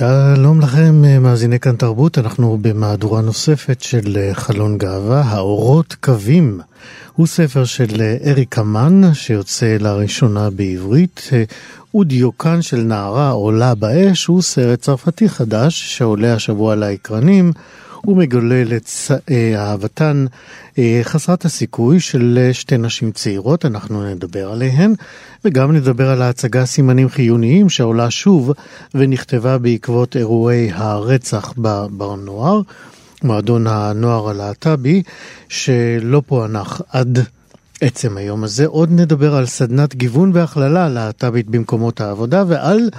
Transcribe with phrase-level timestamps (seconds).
[0.00, 6.60] שלום לכם, מאזיני כאן תרבות, אנחנו במהדורה נוספת של חלון גאווה, האורות קווים.
[7.12, 11.30] הוא ספר של אריק המן, שיוצא לראשונה בעברית.
[11.94, 17.52] ודיוקן של נערה עולה באש הוא סרט צרפתי חדש שעולה השבוע לאקרנים.
[18.02, 18.88] הוא מגולל את
[19.56, 20.24] אהבתן
[21.02, 24.94] חסרת הסיכוי של שתי נשים צעירות, אנחנו נדבר עליהן,
[25.44, 28.52] וגם נדבר על ההצגה סימנים חיוניים שעולה שוב
[28.94, 32.60] ונכתבה בעקבות אירועי הרצח בבר נוער,
[33.22, 35.02] מועדון הנוער הלהט"בי,
[35.48, 37.18] שלא פוענח עד
[37.80, 38.66] עצם היום הזה.
[38.66, 42.90] עוד נדבר על סדנת גיוון והכללה להט"בית במקומות העבודה ועל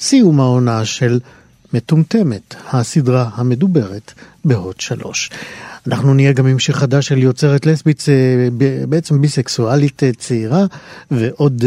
[0.00, 1.20] סיום העונה של
[1.74, 4.12] מטומטמת, הסדרה המדוברת
[4.44, 5.30] בהוט שלוש.
[5.86, 8.04] אנחנו נהיה גם עם שיר חדש של יוצרת לסבית,
[8.88, 10.64] בעצם ביסקסואלית צעירה,
[11.10, 11.64] ועוד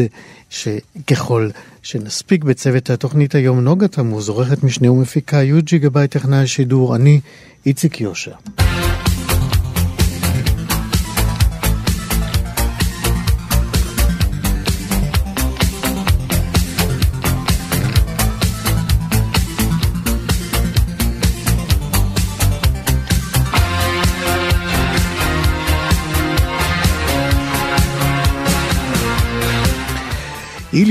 [0.49, 1.49] שככל
[1.83, 7.19] שנספיק בצוות התוכנית היום נוגה תמוז, עורכת משנה ומפיקה יוג'י גבאי טכנאי השידור, אני
[7.65, 8.35] איציק יושע.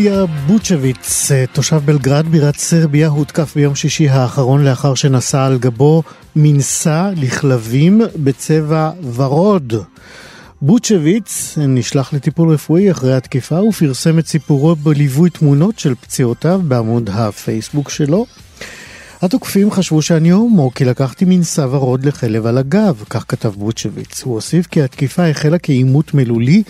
[0.02, 6.02] איליה בוצ'ביץ, תושב בלגרד בירת סרביה, הותקף ביום שישי האחרון לאחר שנשא על גבו
[6.36, 9.74] מנסה לכלבים בצבע ורוד.
[10.62, 17.90] בוצ'ביץ נשלח לטיפול רפואי אחרי התקיפה ופרסם את סיפורו בליווי תמונות של פציעותיו בעמוד הפייסבוק
[17.90, 18.26] שלו.
[19.22, 24.22] התוקפים חשבו שאני הומו כי לקחתי מנסה ורוד לכלב על הגב, כך כתב בוצ'ביץ.
[24.22, 26.62] הוא הוסיף כי התקיפה החלה כעימות מילולי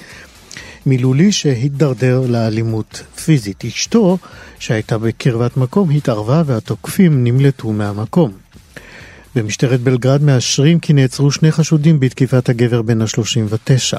[0.86, 3.64] מילולי שהידרדר לאלימות פיזית.
[3.64, 4.18] אשתו,
[4.58, 8.32] שהייתה בקרבת מקום, התערבה והתוקפים נמלטו מהמקום.
[9.36, 13.98] במשטרת בלגרד מאשרים כי נעצרו שני חשודים בתקיפת הגבר בן ה-39.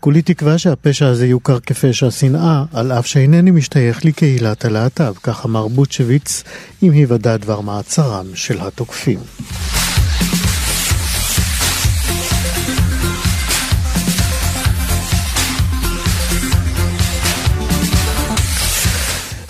[0.00, 5.68] כולי תקווה שהפשע הזה יוכר כפשע שנאה, על אף שאינני משתייך לקהילת הלהט"ב, כך אמר
[5.68, 6.42] בוצ'ביץ
[6.82, 9.18] עם היוודע דבר מעצרם של התוקפים.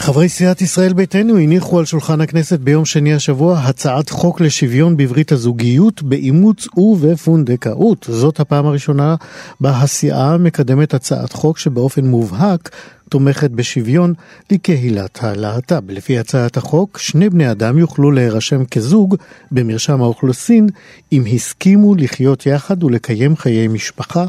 [0.07, 5.33] חברי סיעת ישראל ביתנו הניחו על שולחן הכנסת ביום שני השבוע הצעת חוק לשוויון בברית
[5.33, 8.07] הזוגיות, באימוץ ובפונדקאות.
[8.11, 9.15] זאת הפעם הראשונה
[9.61, 12.71] בה הסיעה מקדמת הצעת חוק שבאופן מובהק
[13.09, 14.15] תומכת בשוויון
[14.51, 15.91] לקהילת הלהט"ב.
[15.91, 19.17] לפי הצעת החוק, שני בני אדם יוכלו להירשם כזוג
[19.51, 20.69] במרשם האוכלוסין
[21.13, 24.27] אם הסכימו לחיות יחד ולקיים חיי משפחה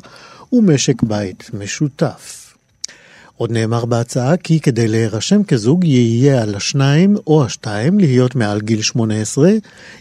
[0.54, 2.47] ומשק בית משותף.
[3.38, 8.82] עוד נאמר בהצעה כי כדי להירשם כזוג יהיה על השניים או השתיים להיות מעל גיל
[8.82, 9.50] 18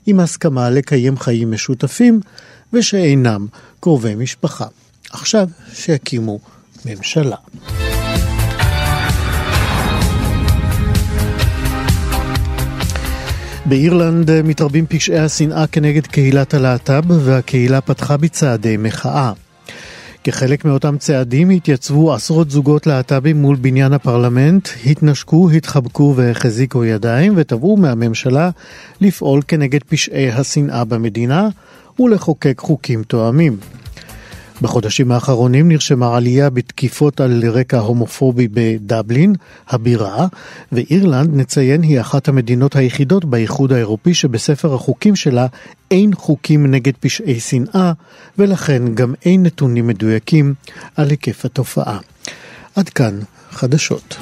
[0.06, 2.20] עם הסכמה לקיים חיים משותפים
[2.72, 3.46] ושאינם
[3.80, 4.66] קרובי משפחה.
[5.10, 6.38] עכשיו שיקימו
[6.84, 7.36] ממשלה.
[13.66, 19.32] באירלנד מתרבים פשעי השנאה כנגד קהילת הלהט"ב והקהילה פתחה בצעדי מחאה.
[20.26, 27.76] כחלק מאותם צעדים התייצבו עשרות זוגות להט"בים מול בניין הפרלמנט, התנשקו, התחבקו והחזיקו ידיים ותבעו
[27.76, 28.50] מהממשלה
[29.00, 31.48] לפעול כנגד פשעי השנאה במדינה
[32.00, 33.56] ולחוקק חוקים תואמים.
[34.62, 39.34] בחודשים האחרונים נרשמה עלייה בתקיפות על רקע הומופובי בדבלין,
[39.68, 40.26] הבירה,
[40.72, 45.46] ואירלנד, נציין, היא אחת המדינות היחידות באיחוד האירופי שבספר החוקים שלה
[45.90, 47.92] אין חוקים נגד פשעי שנאה,
[48.38, 50.54] ולכן גם אין נתונים מדויקים
[50.96, 51.98] על היקף התופעה.
[52.76, 53.18] עד כאן
[53.50, 54.16] חדשות.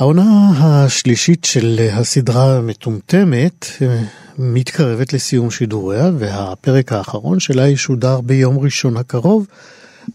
[0.00, 4.02] העונה השלישית של הסדרה המטומטמת אה,
[4.38, 9.46] מתקרבת לסיום שידוריה, והפרק האחרון שלה ישודר ביום ראשון הקרוב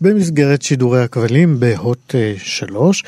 [0.01, 3.03] במסגרת שידורי הכבלים בהוט 3.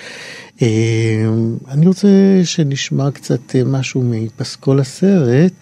[0.62, 1.28] אה, אה,
[1.72, 2.08] אני רוצה
[2.44, 5.54] שנשמע קצת משהו מפסקול הסרט,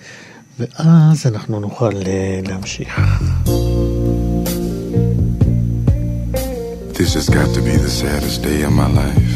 [0.59, 1.91] ואז אנחנו נוכל
[2.47, 2.99] להמשיך.
[6.93, 9.34] This has got to be the saddest day of my life.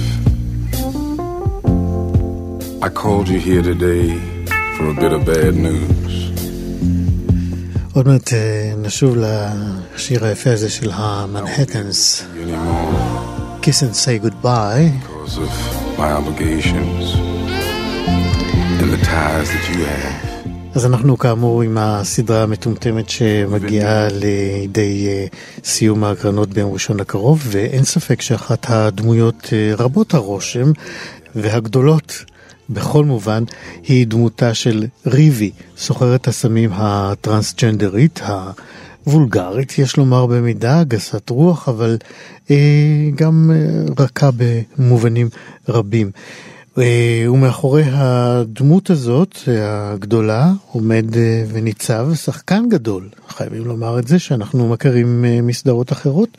[2.82, 4.06] I called you here today
[4.76, 6.14] for a bit of bad news.
[7.94, 8.34] עוד מעט
[8.78, 12.24] נשוב לשיר היפה הזה של המנהטנס.
[13.62, 14.92] Kiss and say goodbye.
[15.04, 15.52] Because of
[15.98, 17.04] my obligations
[18.82, 20.30] and the ties that you have.
[20.76, 25.28] אז אנחנו כאמור עם הסדרה המטומטמת שמגיעה לידי
[25.64, 30.72] סיום ההקרנות ביום ראשון הקרוב, ואין ספק שאחת הדמויות רבות הרושם
[31.36, 32.24] והגדולות
[32.70, 33.44] בכל מובן
[33.84, 38.20] היא דמותה של ריבי, סוחרת הסמים הטרנסג'נדרית,
[39.04, 41.98] הוולגרית, יש לומר במידה, גסת רוח, אבל
[42.52, 43.52] אה, גם
[44.00, 45.30] רכה במובנים
[45.70, 46.12] רבים.
[46.78, 51.06] ומאחורי הדמות הזאת, הגדולה, עומד
[51.48, 53.10] וניצב שחקן גדול.
[53.30, 56.38] חייבים לומר את זה, שאנחנו מכירים מסדרות אחרות.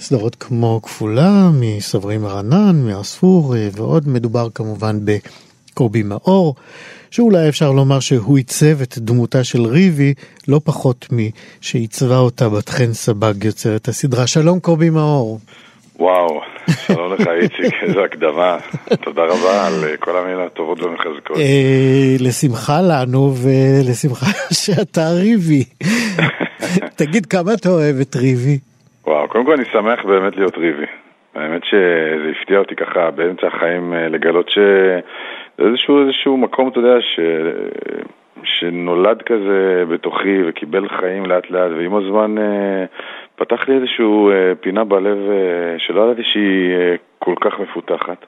[0.00, 4.08] סדרות כמו כפולה, מסברי מרנן, מהספור ועוד.
[4.08, 5.04] מדובר כמובן
[5.72, 6.54] בקובי מאור,
[7.10, 10.14] שאולי אפשר לומר שהוא עיצב את דמותה של ריבי,
[10.48, 14.26] לא פחות משעיצבה אותה בת חן סבג יוצרת הסדרה.
[14.26, 15.38] שלום קובי מאור.
[15.98, 16.40] וואו,
[16.86, 18.58] שלום לך איציק, איזו הקדמה.
[19.02, 21.36] תודה רבה על כל המילים הטובות והמחזקות.
[22.20, 24.26] לשמחה לנו ולשמחה
[24.62, 25.64] שאתה ריבי.
[26.98, 28.58] תגיד, כמה אתה אוהב את ריבי?
[29.06, 30.86] וואו, קודם כל אני שמח באמת להיות ריבי.
[31.34, 34.46] האמת שזה הפתיע אותי ככה באמצע החיים לגלות
[35.62, 37.20] שזה איזשהו, איזשהו מקום, אתה יודע, ש...
[38.44, 42.34] שנולד כזה בתוכי וקיבל חיים לאט לאט, ועם הזמן
[43.36, 44.30] פתח לי איזשהו
[44.60, 45.18] פינה בלב
[45.78, 48.26] שלא ידעתי שהיא כל כך מפותחת.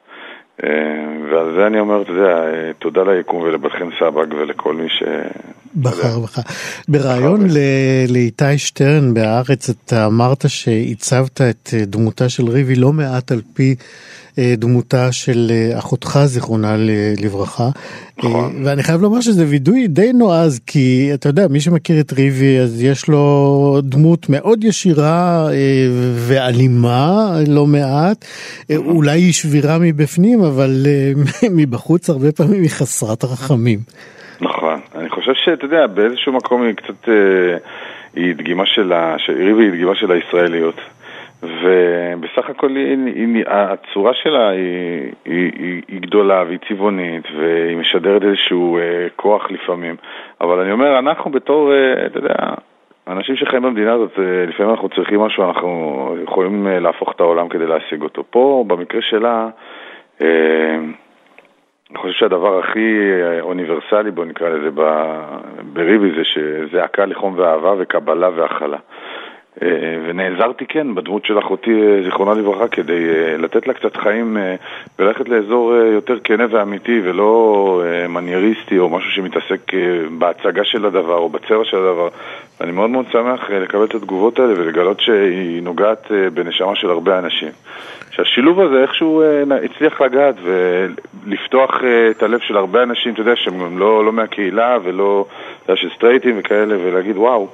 [1.31, 2.36] ועל זה אני אומר, אתה יודע,
[2.78, 5.02] תודה ליקום ולבת חן סבג ולכל מי ש...
[5.82, 6.38] בחר בך.
[6.88, 7.40] בריאיון
[8.08, 13.75] לאיתי שטרן בהארץ אתה אמרת שעיצבת את דמותה של ריבי לא מעט על פי
[14.38, 16.76] דמותה של אחותך, זיכרונה
[17.22, 17.69] לברכה.
[18.19, 18.62] נכון.
[18.64, 22.82] ואני חייב לומר שזה וידוי די נועז, כי אתה יודע, מי שמכיר את ריבי, אז
[22.82, 25.46] יש לו דמות מאוד ישירה
[26.28, 28.25] ואלימה, לא מעט.
[28.76, 30.70] אולי היא שבירה מבפנים, אבל
[31.56, 33.78] מבחוץ הרבה פעמים היא חסרת רחמים.
[34.40, 34.81] נכון.
[34.94, 37.08] אני חושב שאתה יודע, באיזשהו מקום היא קצת,
[38.16, 38.92] היא דגימה של,
[39.28, 40.76] ריבי היא דגימה של הישראליות.
[41.62, 48.23] ובסך הכל היא, היא, הצורה שלה היא, היא, היא, היא גדולה והיא צבעונית והיא משדרת
[48.23, 49.96] איזשהו אה, כוח לפעמים.
[50.41, 52.35] אבל אני אומר, אנחנו בתור, אה, אתה יודע,
[53.08, 57.49] אנשים שחיים במדינה הזאת, אה, לפעמים אנחנו צריכים משהו, אנחנו יכולים אה, להפוך את העולם
[57.49, 58.25] כדי להשיג אותו.
[58.31, 59.49] פה, במקרה שלה,
[60.23, 60.76] אה,
[61.91, 62.99] אני חושב שהדבר הכי
[63.41, 64.70] אוניברסלי, בוא נקרא לזה,
[65.73, 68.79] בריבי זה שזה הקל לחום ואהבה וקבלה והכלה.
[70.06, 73.06] ונעזרתי כן בדמות של אחותי, זיכרונה לברכה, כדי
[73.39, 74.37] לתת לה קצת חיים
[74.99, 79.73] וללכת לאזור יותר כנה ואמיתי ולא מנייריסטי או משהו שמתעסק
[80.19, 82.09] בהצגה של הדבר או בצבע של הדבר.
[82.61, 87.51] אני מאוד מאוד שמח לקבל את התגובות האלה ולגלות שהיא נוגעת בנשמה של הרבה אנשים.
[88.11, 89.23] שהשילוב הזה איכשהו
[89.65, 95.25] הצליח לגעת ולפתוח את הלב של הרבה אנשים, אתה יודע, שהם לא, לא מהקהילה ולא,
[95.75, 97.49] של סטרייטים וכאלה, ולהגיד וואו.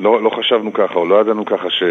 [0.00, 1.82] לא, לא חשבנו ככה, או לא ידענו ככה ש...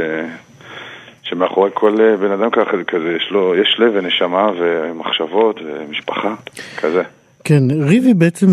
[1.24, 6.36] שמאחורי כל בן אדם ככה כזה, יש לו, יש לב ונשמה ומחשבות ומשפחה,
[6.78, 7.04] כזה.
[7.44, 8.48] כן, ריבי בעצם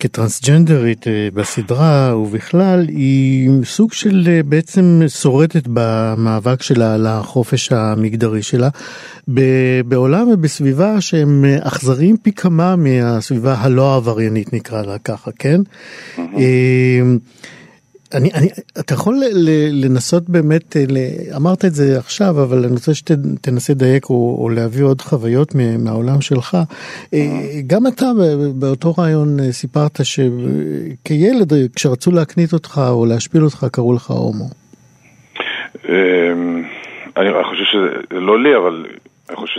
[0.00, 8.68] כטרנסג'נדרית בסדרה ובכלל היא סוג של בעצם שורדת במאבק שלה על החופש המגדרי שלה
[9.84, 15.60] בעולם ובסביבה שהם אכזריים פי כמה מהסביבה הלא עבריינית נקרא לה ככה, כן?
[18.14, 18.48] אני, אני,
[18.80, 19.22] אתה יכול
[19.72, 20.76] לנסות באמת,
[21.36, 26.20] אמרת את זה עכשיו, אבל אני רוצה שתנסה לדייק או, או להביא עוד חוויות מהעולם
[26.20, 26.56] שלך.
[27.66, 28.06] גם אתה
[28.54, 34.48] באותו רעיון סיפרת שכילד, כשרצו להקנית אותך או להשפיל אותך, קראו לך הומו.
[37.16, 38.86] אני חושב שזה לא לי, אבל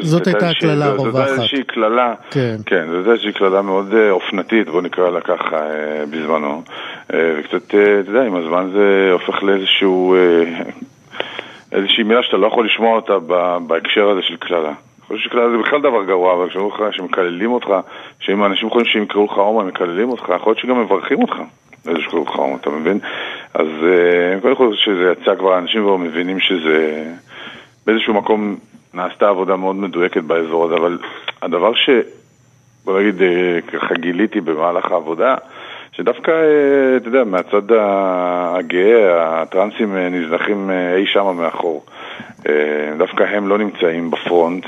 [0.01, 1.11] זאת הייתה הקללה הרווחת.
[1.11, 5.61] זאת איזושהי קללה, כן, כן זאת איזושהי קללה מאוד אופנתית, בוא נקרא לה ככה,
[6.09, 6.63] בזמנו.
[7.09, 7.77] וקצת, אתה
[8.07, 10.15] יודע, עם הזמן זה הופך לאיזשהו,
[11.71, 13.13] איזושהי מילה שאתה לא יכול לשמוע אותה
[13.67, 14.67] בהקשר הזה של קללה.
[14.69, 17.67] אני חושב שקללה זה בכלל דבר גרוע, אבל כשאומרים לך שמקללים אותך,
[18.19, 21.35] שאם אנשים חושבים שהם יקראו לך הומו, מקללים אותך, יכול להיות שגם מברכים אותך.
[21.87, 22.99] איזה שקראו לך הומו, אתה מבין?
[23.53, 23.67] אז
[24.41, 27.05] קודם כל שזה יצא כבר, אנשים כבר מבינים שזה
[27.85, 28.55] באיזשהו מקום
[28.93, 30.97] נעשתה עבודה מאוד מדויקת באזור הזה, אבל
[31.41, 31.89] הדבר ש...
[32.85, 35.35] בוא נגיד, אה, ככה גיליתי במהלך העבודה,
[35.91, 41.85] שדווקא, אה, אתה יודע, מהצד הגאה, הטרנסים אה, נזנחים אי שמה מאחור.
[42.97, 44.65] דווקא הם לא נמצאים בפרונט,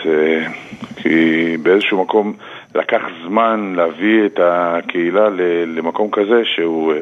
[0.96, 2.34] כי באיזשהו מקום
[2.76, 5.30] לקח זמן להביא את הקהילה
[5.68, 6.94] למקום כזה שהוא...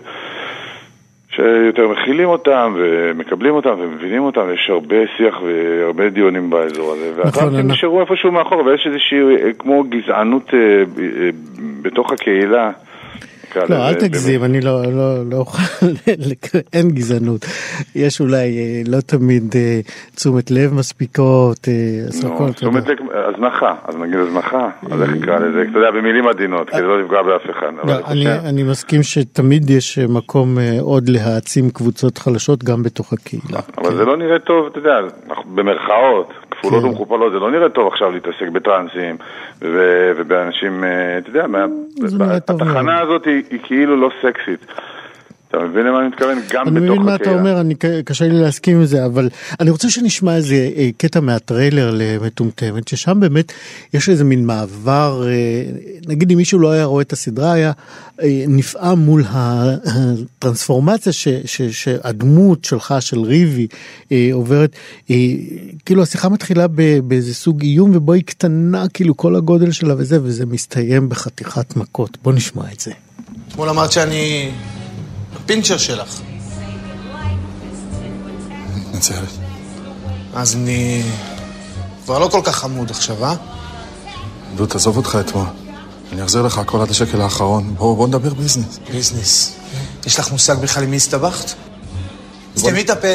[1.36, 7.22] שיותר מכילים אותם ומקבלים אותם ומבינים אותם, יש הרבה שיח והרבה דיונים באזור הזה.
[7.26, 11.30] נכון, אנחנו- נשארו איפשהו מאחור, ויש איזושהי אה, כמו גזענות אה, אה,
[11.82, 12.72] בתוך הקהילה.
[13.54, 15.88] נקרא לא, לזה, אל תגזים, אני לא, לא, לא אוכל,
[16.74, 17.46] אין גזענות.
[17.96, 19.80] יש אולי אה, לא תמיד אה,
[20.16, 21.74] תשומת לב מספיקות, אה,
[22.12, 22.66] יודע.
[22.66, 27.02] אומרת, הזנחה, אז נגיד הזנחה, אז איך נקרא לזה, אתה יודע, במילים עדינות, כדי לא
[27.02, 27.68] לפגוע באף אחד.
[27.84, 27.94] לא,
[28.50, 33.60] אני מסכים שתמיד יש מקום עוד להעצים קבוצות חלשות גם בתוך הקהילה.
[33.78, 35.00] אבל זה לא נראה טוב, אתה יודע,
[35.46, 36.30] במרכאות,
[36.64, 36.90] כפולות כן.
[36.90, 39.18] ומכופלות, זה לא נראה טוב עכשיו להתעסק בטרנסים
[39.62, 41.46] ובאנשים, אה, אתה יודע,
[42.50, 43.00] התחנה.
[43.00, 44.66] הזאת היא כאילו לא סקסית.
[45.56, 46.38] אתה מבין למה אני מתכוון?
[46.54, 47.40] גם אני בתוך מבין מה אתה הקהילה.
[47.40, 49.30] אומר, אני, קשה לי להסכים עם זה, אבל
[49.60, 53.52] אני רוצה שנשמע איזה אה, קטע מהטריילר למטומטמת, ששם באמת
[53.94, 55.64] יש איזה מין מעבר, אה,
[56.08, 57.72] נגיד אם מישהו לא היה רואה את הסדרה, היה
[58.22, 63.68] אה, נפעם מול הטרנספורמציה ש, ש, שהדמות שלך, של ריבי,
[64.32, 64.76] עוברת,
[65.86, 70.18] כאילו השיחה מתחילה ב- באיזה סוג איום, ובו היא קטנה, כאילו כל הגודל שלה וזה,
[70.24, 72.18] וזה מסתיים בחתיכת מכות.
[72.24, 72.92] בוא נשמע את זה.
[73.48, 74.52] אתמול אמרת שאני
[75.44, 76.20] הפינצ'ר שלך.
[78.76, 79.30] מתנצלת.
[80.34, 81.04] אז אני
[82.06, 83.36] כבר לא כל כך חמוד עכשיו, אה?
[84.56, 85.46] דוד, תעזוב אותך מאתמול.
[86.12, 87.76] אני אחזיר לך הכל עד השקל האחרון.
[87.76, 88.80] בוא, בוא נדבר ביזנס.
[88.92, 89.56] ביזנס.
[90.06, 91.52] יש לך מושג בכלל עם מי הסתבכת?
[92.58, 93.08] סתמי את הפה.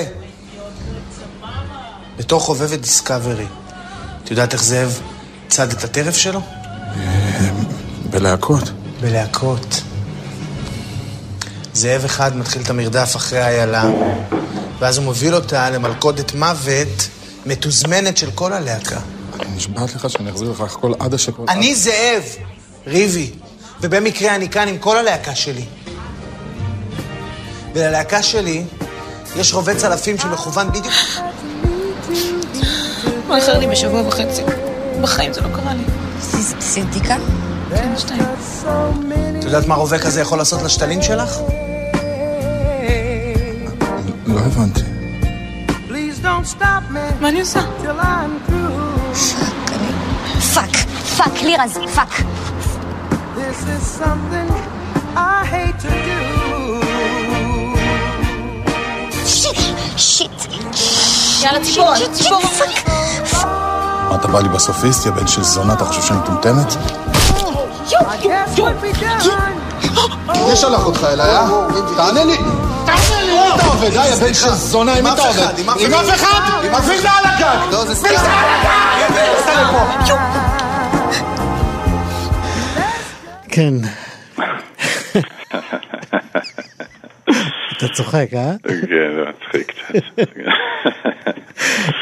[2.18, 3.46] בתור חובבת דיסקאברי,
[4.24, 5.00] את יודעת איך זאב
[5.48, 6.40] צד את הטרף שלו?
[8.10, 8.70] בלהקות.
[9.00, 9.82] בלהקות.
[11.78, 13.84] זאב אחד מתחיל את המרדף אחרי איילה,
[14.78, 17.08] ואז הוא מוביל אותה למלכודת מוות
[17.46, 19.00] מתוזמנת של כל הלהקה.
[19.40, 21.42] אני נשבעת לך שאני אחזיר לך הכל עד השקל...
[21.48, 22.22] אני זאב,
[22.86, 23.30] ריבי,
[23.80, 25.64] ובמקרה אני כאן עם כל הלהקה שלי.
[27.74, 28.64] וללהקה שלי
[29.36, 30.94] יש רובה צלפים שמכוון בדיוק...
[33.28, 34.42] הוא איחר לי בשבוע וחצי.
[35.00, 35.84] בחיים זה לא קרה לי.
[36.58, 37.16] עשית בדיקה?
[37.70, 38.22] כן, שתיים.
[39.38, 41.38] את יודעת מה רובה כזה יכול לעשות לשתלים שלך?
[44.58, 44.80] הבנתי.
[47.20, 47.60] מה אני עושה?
[50.54, 50.76] Fuck,
[51.16, 52.08] fuck, לירז, fuck.
[59.26, 59.58] Shit,
[59.96, 60.30] shit.
[61.42, 62.40] יאללה, תשבור, תשבור.
[64.08, 66.74] מה, אתה בא לי בסופיסט, יא בן של זונה, אתה חושב שאני מטומטמת?
[70.50, 71.48] מי שלח אותך אליי, אה?
[71.96, 72.38] תענה לי!
[73.54, 75.58] אתה עובד, אה, יא בן של זונה, עם מי אתה עובד?
[75.58, 76.40] עם אף אחד?
[76.88, 77.72] מי זה על הגג?
[77.72, 78.08] לא, זה סתם.
[78.08, 79.88] מי זה על הגג?
[83.48, 83.74] כן.
[87.76, 88.52] אתה צוחק, אה?
[88.68, 90.28] כן, זה מצחיק קצת.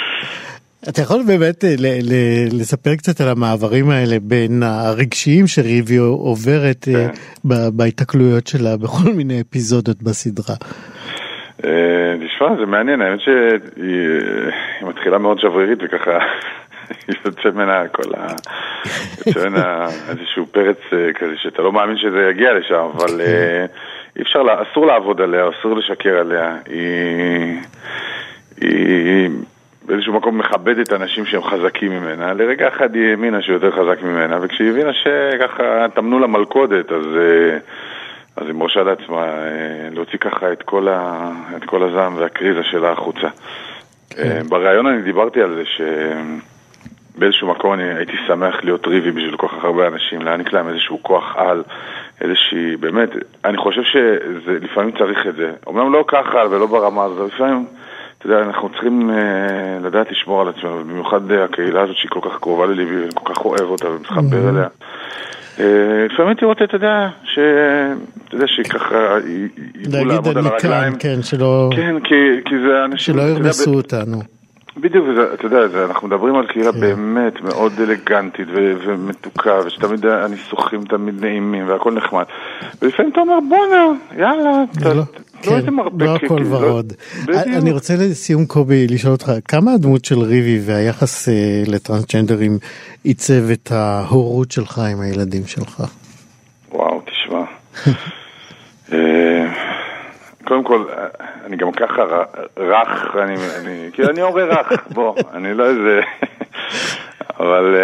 [0.88, 6.88] אתה יכול באמת אה, ל- ל- לספר קצת על המעברים האלה בין הרגשיים שריבי עוברת
[6.94, 7.06] אה,
[7.44, 10.56] ב- בהיתקלויות שלה בכל מיני אפיזודות בסדרה.
[11.64, 13.34] אה, תשמע, זה מעניין, האמת שהיא
[13.76, 16.18] היא מתחילה מאוד שברירית וככה
[17.26, 18.26] יוצא ממנה כל ה...
[19.26, 23.66] יוצא ממנה איזשהו פרץ אה, כזה שאתה לא מאמין שזה יגיע לשם, אבל אה,
[24.16, 24.40] אי אפשר,
[24.70, 26.56] אסור לעבוד עליה, אסור לשקר עליה.
[26.66, 27.60] היא...
[28.60, 29.28] היא
[29.86, 32.34] באיזשהו מקום מכבדת אנשים שהם חזקים ממנה.
[32.34, 37.04] לרגע אחד היא האמינה שהוא יותר חזק ממנה, וכשהיא הבינה שככה טמנו לה מלכודת, אז...
[37.16, 37.58] אה,
[38.36, 42.92] אז היא מרשה לעצמה אה, להוציא ככה את כל, ה, את כל הזעם והקריזה שלה
[42.92, 43.28] החוצה.
[44.18, 45.62] אה, בריאיון אני דיברתי על זה
[47.14, 51.02] שבאיזשהו מקום אני הייתי שמח להיות ריבי בשביל כל כך הרבה אנשים, להעניק להם איזשהו
[51.02, 51.62] כוח על,
[52.20, 53.08] איזושהי, באמת,
[53.44, 55.52] אני חושב שלפעמים צריך את זה.
[55.68, 57.66] אמנם לא ככה ולא ברמה הזאת, לפעמים,
[58.26, 62.20] אתה יודע, אנחנו צריכים אה, לדעת לשמור על עצמנו, במיוחד אה, הקהילה הזאת שהיא כל
[62.22, 64.66] כך קרובה לליבי, ואני כל כך אוהב אותה ומתחבר אליה.
[65.60, 67.38] אה, לפעמים הייתי רוצה, אתה יודע, ש...
[68.28, 69.16] אתה יודע, שככה
[69.74, 70.96] ידעו לעמוד על אני כאן, הרגליים.
[70.98, 71.96] כן, שלא כן,
[72.44, 73.14] כי, זה אנשים...
[73.14, 74.18] שלא ירמסו אותנו.
[74.76, 76.80] בדיוק, אתה יודע, אנחנו מדברים על קהילה כן.
[76.80, 78.48] באמת מאוד אלגנטית
[78.86, 82.24] ומתוקה, ושתמיד הניסוחים תמיד נעימים והכל נחמד.
[82.82, 84.64] ולפעמים אתה אומר, בואנה, יאללה,
[85.44, 85.52] לא.
[85.52, 86.92] לא איזה מרפא לא הכל לא- ורוד.
[87.22, 87.46] בדיוק.
[87.62, 91.34] אני רוצה לסיום קובי לשאול אותך, כמה הדמות של ריבי והיחס אה,
[91.66, 92.58] לטרנסג'נדרים
[93.04, 95.82] עיצב את ההורות שלך עם הילדים שלך?
[96.72, 97.42] וואו, תשמע.
[98.92, 99.46] אה,
[100.44, 101.06] קודם כל, אה,
[101.46, 102.02] אני גם ככה
[102.56, 106.00] רך, אני, אני, כאילו אני הורה רך, בוא, אני לא איזה...
[107.40, 107.76] אבל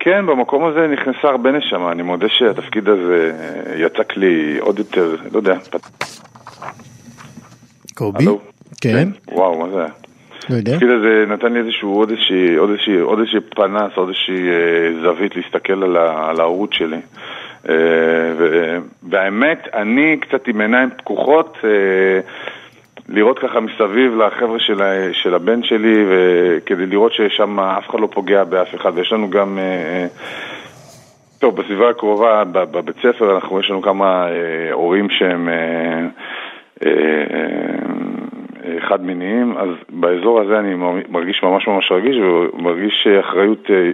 [0.00, 3.32] כן, במקום הזה נכנסה הרבה נשמה, אני מודה שהתפקיד הזה
[3.76, 5.56] יצק לי עוד יותר, לא יודע,
[7.94, 8.24] קובי?
[8.24, 8.40] הלו?
[8.80, 9.08] כן?
[9.28, 9.88] וואו, מה זה היה?
[10.50, 10.72] לא יודע.
[10.72, 15.02] התפקיד הזה נתן לי איזשהו, עוד איזושהי, עוד איזושהי, עוד איזושהי פנס, עוד איזושהי אה,
[15.02, 17.00] זווית להסתכל על, ה, על ההורות שלי.
[17.68, 17.74] אה,
[18.38, 22.20] ו- והאמת, אני קצת עם עיניים פקוחות, אה,
[23.08, 28.44] לראות ככה מסביב לחבר'ה של, של הבן שלי, וכדי לראות ששם אף אחד לא פוגע
[28.44, 28.92] באף אחד.
[28.94, 29.58] ויש לנו גם...
[29.58, 30.06] אה, אה,
[31.38, 35.48] טוב, בסביבה הקרובה, בבית ספר, אנחנו, יש לנו כמה אה, הורים שהם
[36.82, 36.94] אה, אה,
[38.64, 40.74] אה, חד-מיניים, אז באזור הזה אני
[41.08, 43.90] מרגיש ממש ממש רגיש, ומרגיש אחריות אה,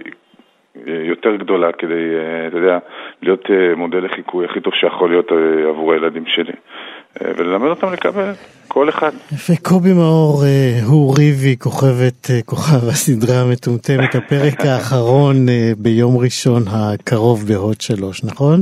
[0.85, 2.03] יותר גדולה כדי,
[2.47, 2.77] אתה יודע,
[3.21, 5.31] להיות מודל לחיקוי הכי טוב שיכול להיות
[5.69, 6.53] עבור הילדים שלי.
[7.21, 8.31] וללמד אותם לקבל
[8.67, 9.11] כל אחד.
[9.49, 15.35] וקובי מאור אה, הוא ריבי, כוכבת, כוכב הסדרה המטומטמת, הפרק האחרון
[15.77, 18.61] ביום ראשון הקרוב בהוט שלוש, נכון?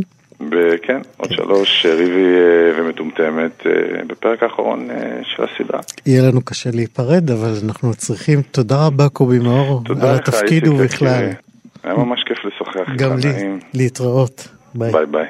[0.51, 3.71] וכן, עוד שלוש, אה, ריבי אה, ומטומטמת, אה,
[4.07, 4.87] בפרק האחרון
[5.23, 5.79] של הסדרה.
[6.05, 11.29] יהיה לנו קשה להיפרד, אבל אנחנו צריכים, תודה רבה קובי מאור, על התפקיד ובכלל.
[11.83, 13.59] היה ממש כיף לשוחח איתך, גם לי.
[13.73, 14.47] להתראות.
[14.75, 14.91] ביי.
[15.11, 15.25] ביי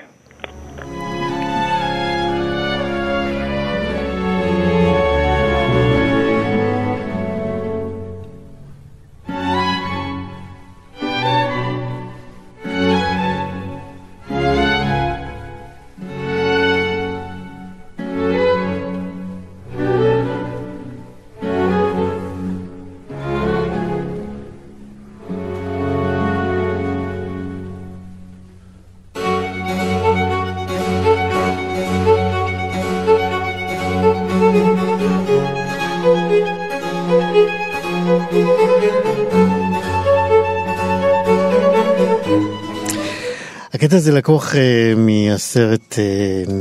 [43.74, 46.54] הקטע הזה לקוח אה, מהסרט אה,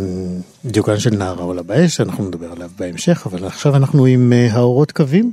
[0.64, 4.92] דיוקן של נער העולה באש, אנחנו נדבר עליו בהמשך, אבל עכשיו אנחנו עם אה, האורות
[4.92, 5.32] קווים,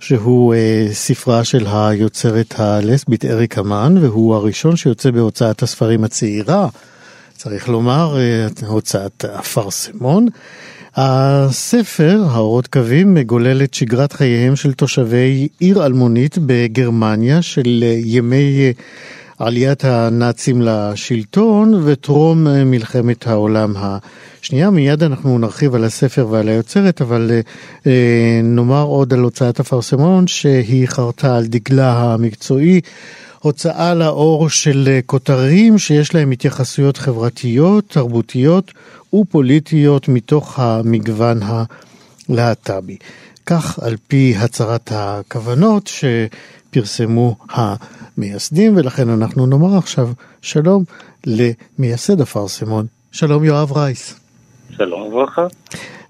[0.00, 6.68] שהוא אה, ספרה של היוצרת הלסבית אריק המן, והוא הראשון שיוצא בהוצאת הספרים הצעירה,
[7.36, 10.26] צריך לומר, אה, הוצאת אפרסמון.
[10.96, 18.60] הספר, האורות קווים, מגולל את שגרת חייהם של תושבי עיר אלמונית בגרמניה של אה, ימי
[18.60, 18.70] אה,
[19.38, 24.70] עליית הנאצים לשלטון וטרום אה, מלחמת העולם השנייה.
[24.70, 27.30] מיד אנחנו נרחיב על הספר ועל היוצרת, אבל
[28.44, 32.80] נאמר עוד על הוצאת אפרסמון שהיא חרתה על דגלה המקצועי.
[33.44, 38.72] הוצאה לאור של אה, כותרים שיש להם התייחסויות חברתיות, תרבותיות
[39.14, 41.40] ופוליטיות מתוך המגוון
[42.28, 42.96] הלהט"בי.
[43.46, 50.08] כך על פי הצהרת הכוונות שפרסמו המייסדים, ולכן אנחנו נאמר עכשיו
[50.42, 50.84] שלום
[51.26, 54.20] למייסד הפרסמון, שלום יואב רייס.
[54.76, 55.46] שלום וברכה.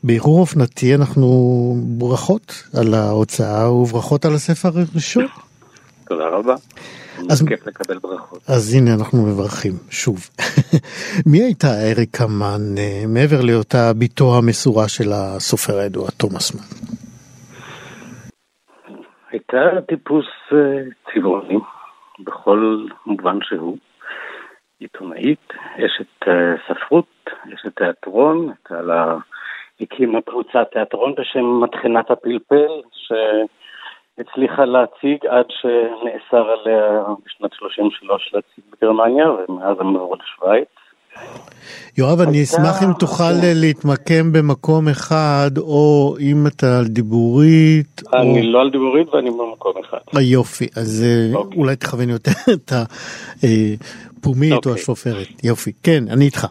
[0.05, 5.27] באיחור אופנתי אנחנו ברכות על ההוצאה וברכות על הספר הראשון.
[6.09, 6.55] תודה רבה.
[7.31, 8.39] אז- כיף לקבל ברכות.
[8.49, 10.19] אז הנה אנחנו מברכים שוב.
[11.31, 16.63] מי הייתה אריק המן אה, מעבר להיותה בתו המסורה של הסופר הידוע תומאס מן?
[19.31, 20.59] הייתה טיפוס אה,
[21.15, 21.59] צבעוני
[22.25, 23.77] בכל מובן שהוא.
[24.79, 28.53] עיתונאית, אשת אה, ספרות, אשת תיאטרון.
[29.81, 32.73] הקימה קבוצת תיאטרון בשם מטחנת הפלפל,
[34.17, 40.69] שהצליחה להציג עד שנאסר עליה בשנת 33 להציג בגרמניה, ומאז הם עברו לשוויץ.
[41.99, 48.03] יואב, אני אשמח אם תוכל אה, להתמקם במקום אחד, או אם אתה על דיבורית.
[48.15, 49.99] אני לא על דיבורית ואני במקום אחד.
[50.17, 51.59] אה, יופי, אז אה, אוקיי.
[51.59, 54.73] אולי תכוון יותר את הפומית או אוקיי.
[54.73, 55.45] השופרת.
[55.45, 56.47] יופי, כן, אני איתך.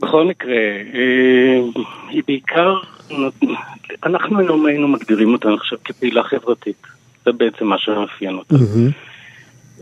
[0.00, 0.56] בכל מקרה,
[0.94, 1.60] אה,
[2.10, 2.74] היא בעיקר,
[4.06, 6.86] אנחנו היום היינו מגדירים אותה, אני חושב, כפעילה חברתית.
[7.24, 8.54] זה בעצם מה שמאפיין אותה.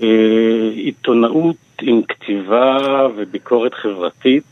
[0.02, 4.44] אה, עיתונאות עם כתיבה וביקורת חברתית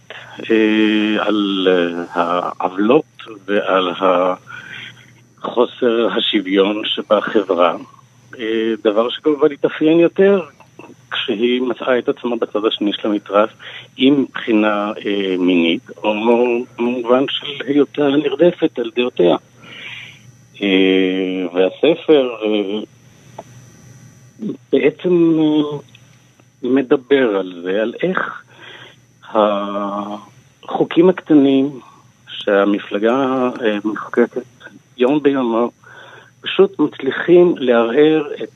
[0.51, 3.05] אה, על אה, העוולות
[3.45, 3.89] ועל
[5.41, 7.77] חוסר השוויון שבחברה.
[8.85, 10.43] דבר שכמובן התאפיין יותר
[11.11, 13.51] כשהיא מצאה את עצמה בצד השני של המתרס,
[13.99, 16.15] אם מבחינה אה, מינית, או
[16.77, 19.37] במובן של היותה נרדפת על דעותיה.
[20.63, 22.81] אה, והספר אה,
[24.73, 25.79] בעצם אה,
[26.63, 28.43] מדבר על זה, על איך
[29.25, 31.81] החוקים הקטנים
[32.29, 34.43] שהמפלגה אה, מחוקקת
[34.97, 35.71] יום ביומו
[36.41, 38.51] פשוט מצליחים לערער את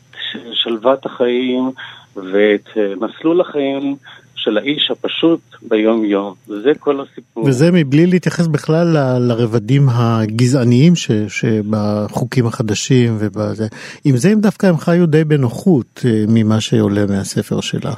[0.53, 1.71] שלוות החיים
[2.17, 3.97] ואת אה, מסלול החיים
[4.37, 6.35] של האיש הפשוט ביום-יום.
[6.47, 7.45] זה כל הסיפור.
[7.45, 13.67] וזה מבלי להתייחס בכלל ל- לרבדים הגזעניים ש, שבחוקים החדשים ובזה.
[14.05, 17.93] עם זה הם דווקא הם חיו די בנוחות אה, ממה שעולה מהספר שלה.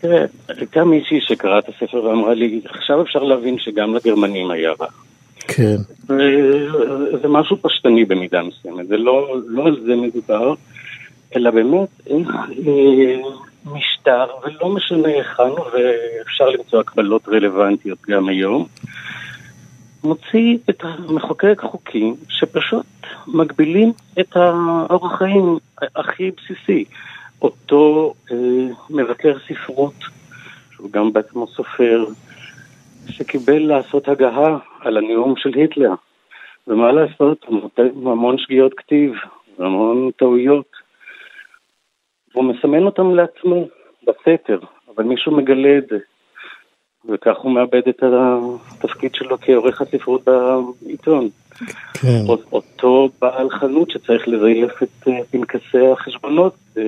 [0.00, 4.86] תראה, הייתה מישהי שקראה את הספר ואמרה לי, עכשיו אפשר להבין שגם לגרמנים היה רע.
[5.48, 5.76] כן.
[7.22, 10.54] זה משהו פשטני במידה מסוימת, זה לא, לא על זה מדובר,
[11.36, 12.28] אלא באמת איך
[12.66, 13.16] אה,
[13.64, 18.66] משטר, ולא משנה היכן, ואפשר למצוא הקבלות רלוונטיות גם היום,
[20.04, 22.86] מוציא את המחוקק חוקים שפשוט
[23.26, 25.58] מגבילים את האורח חיים
[25.96, 26.84] הכי בסיסי.
[27.42, 28.36] אותו אה,
[28.90, 29.94] מבקר ספרות,
[30.74, 32.04] שהוא גם בעצמו סופר,
[33.08, 35.94] שקיבל לעשות הגהה על הנאום של היטלר.
[36.66, 37.46] ומה לעשות,
[38.06, 39.12] המון שגיאות כתיב,
[39.58, 40.79] והמון טעויות.
[42.34, 43.68] והוא מסמן אותם לעצמו
[44.02, 44.58] בסתר,
[44.96, 45.96] אבל מישהו מגלה את זה.
[47.12, 50.28] וכך הוא מאבד את התפקיד שלו כעורך הספרות
[50.82, 51.28] בעיתון.
[51.94, 52.22] כן.
[52.52, 56.54] אותו בעל חנות שצריך לזייף את אה, פנקסי החשבונות.
[56.78, 56.82] אה,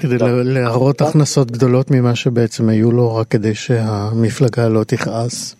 [0.00, 5.56] כדי לה- להראות הכנסות גדולות ממה שבעצם היו לו, רק כדי שהמפלגה לא תכעס.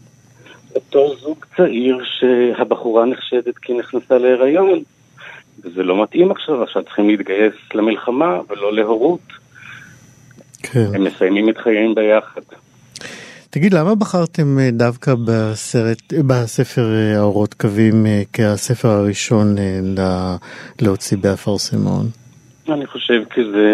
[0.74, 4.82] אותו זוג צעיר שהבחורה נחשדת כי נכנסה להיריון,
[5.66, 9.20] וזה לא מתאים עכשיו, עכשיו צריכים להתגייס למלחמה ולא להורות.
[10.62, 10.86] כן.
[10.94, 12.40] הם מסיימים את חייהם ביחד.
[13.50, 19.54] תגיד, למה בחרתם אה, דווקא בסרט, בספר אה, האורות קווים אה, כהספר הראשון
[19.96, 20.36] לה-
[20.82, 22.06] להוציא באפרסמון?
[22.68, 23.68] אני חושב כי זה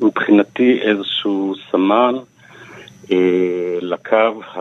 [0.00, 2.14] מבחינתי איזשהו סמן
[3.12, 3.16] אה,
[3.80, 4.16] לקו,
[4.54, 4.60] ה...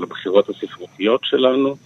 [0.00, 1.76] לבחירות הספרותיות שלנו,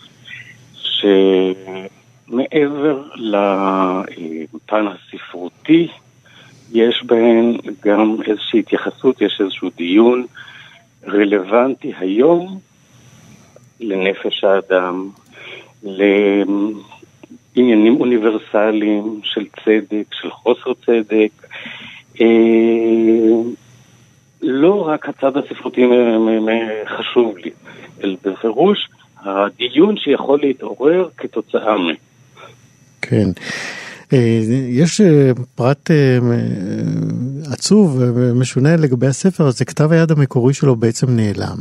[2.30, 5.88] שמעבר לפן הספרותי,
[6.72, 10.26] יש בהן גם איזושהי התייחסות, יש איזשהו דיון
[11.06, 12.58] רלוונטי היום
[13.80, 15.08] לנפש האדם,
[15.82, 16.70] לעניינים
[18.00, 21.46] אוניברסליים של צדק, של חוסר צדק.
[22.20, 22.26] אה,
[24.42, 25.86] לא רק הצד הספרותי
[26.86, 27.50] חשוב לי,
[28.04, 28.88] אלא בפירוש
[29.18, 32.09] הדיון שיכול להתעורר כתוצאה מ...
[33.02, 33.30] כן.
[34.12, 36.18] אה, יש אה, פרט אה,
[37.52, 41.56] עצוב ומשונה לגבי הספר הזה, כתב היד המקורי שלו בעצם נעלם.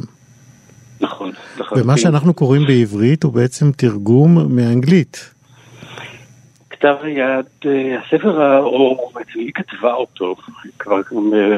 [1.02, 1.84] נכון, לחלוטין.
[1.84, 5.34] ומה שאנחנו קוראים בעברית הוא בעצם תרגום מאנגלית.
[6.70, 7.46] כתב היד,
[8.06, 10.36] הספר האור, בעצם היא כתבה אותו
[10.80, 11.02] כבר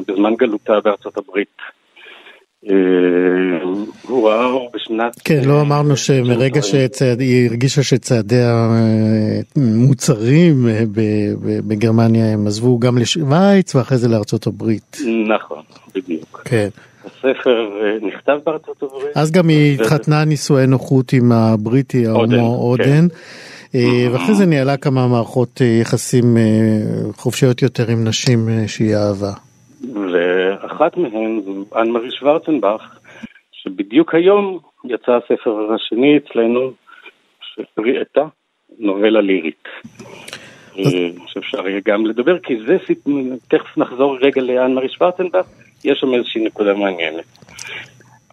[0.07, 1.57] בזמן גלותה בארצות הברית.
[2.69, 2.75] אה,
[4.07, 5.19] הוא ראה אור בשנת...
[5.23, 8.41] כן, לא אמרנו שמרגע שהיא הרגישה שצעדי
[9.55, 14.97] המוצרים אה, ב- ב- בגרמניה הם עזבו גם לשוויץ ואחרי זה לארצות הברית.
[15.27, 15.63] נכון,
[15.95, 16.41] בדיוק.
[16.45, 16.69] כן.
[17.05, 19.17] הספר אה, נכתב בארצות הברית.
[19.17, 23.07] אז גם היא התחתנה נישואי נוחות עם הבריטי ההומו אודן.
[23.75, 26.41] אה, ואחרי זה ניהלה כמה מערכות אה, יחסים אה,
[27.17, 29.31] חופשיות יותר עם נשים אה, שהיא אהבה.
[30.81, 32.99] ואחת מהן זו אנמרי שוורצנבך,
[33.51, 36.71] שבדיוק היום יצא הספר השני אצלנו,
[37.41, 38.21] שהראתה
[38.79, 39.63] נובלה לירית.
[40.77, 42.77] אה, שאפשר יהיה גם לדבר, כי זה,
[43.47, 45.45] תכף נחזור רגע לאנמרי שוורצנבך,
[45.83, 47.25] יש שם איזושהי נקודה מעניינת.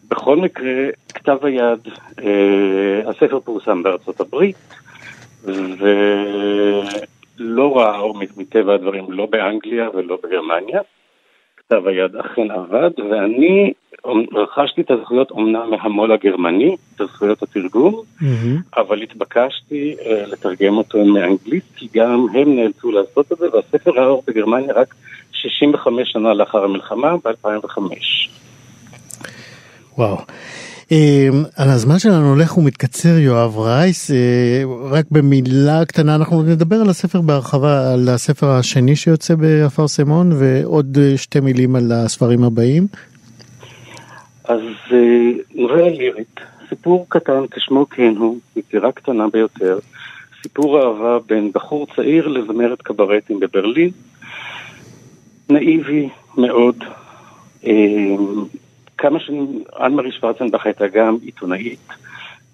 [0.08, 0.72] בכל מקרה,
[1.14, 4.74] כתב היד, אה, הספר פורסם בארצות הברית,
[7.38, 10.80] ולא ראה אור מטבע הדברים, לא באנגליה ולא בגרמניה.
[11.68, 13.72] כתב היד אכן עבד, ואני
[14.32, 18.02] רכשתי את הזכויות אומנם מהמו"ל הגרמני, את הזכויות התרגום,
[18.76, 24.06] אבל התבקשתי אה, לתרגם אותו מאנגלית, כי גם הם נאלצו לעשות את זה, והספר ראה
[24.06, 24.94] אור בגרמניה רק
[25.32, 27.78] 65 שנה לאחר המלחמה, ב-2005.
[29.98, 30.16] וואו.
[30.16, 30.24] על
[31.56, 37.92] הזמן שלנו הולך ומתקצר יואב רייס, אה, רק במילה קטנה אנחנו נדבר על הספר בהרחבה,
[37.92, 42.86] על הספר השני שיוצא באפרסמון ועוד אה, שתי מילים על הספרים הבאים.
[44.44, 44.60] אז
[44.92, 49.78] אה, נובלה לירית, סיפור קטן כשמו כן הוא, יצירה קטנה ביותר,
[50.42, 53.90] סיפור אהבה בין בחור צעיר לזמרת קברטים בברלין,
[55.50, 56.84] נאיבי, מאוד.
[58.98, 61.88] כמה שנים, אנמרי שוורצנבך הייתה גם עיתונאית,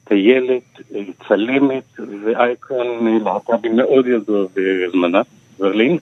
[0.05, 0.81] טיילת,
[1.29, 5.23] צלמת ואייקון להט"בי מאוד ידוע בזמנה,
[5.59, 5.99] ברלין.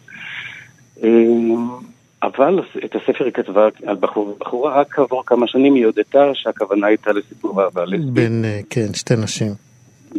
[2.23, 6.87] אבל את הספר היא כתבה על בחור, בחורה רק כעבור כמה שנים היא הודתה שהכוונה
[6.87, 8.13] הייתה לסיפור אהבה לסבית.
[8.13, 9.53] בין, כן, שתי נשים.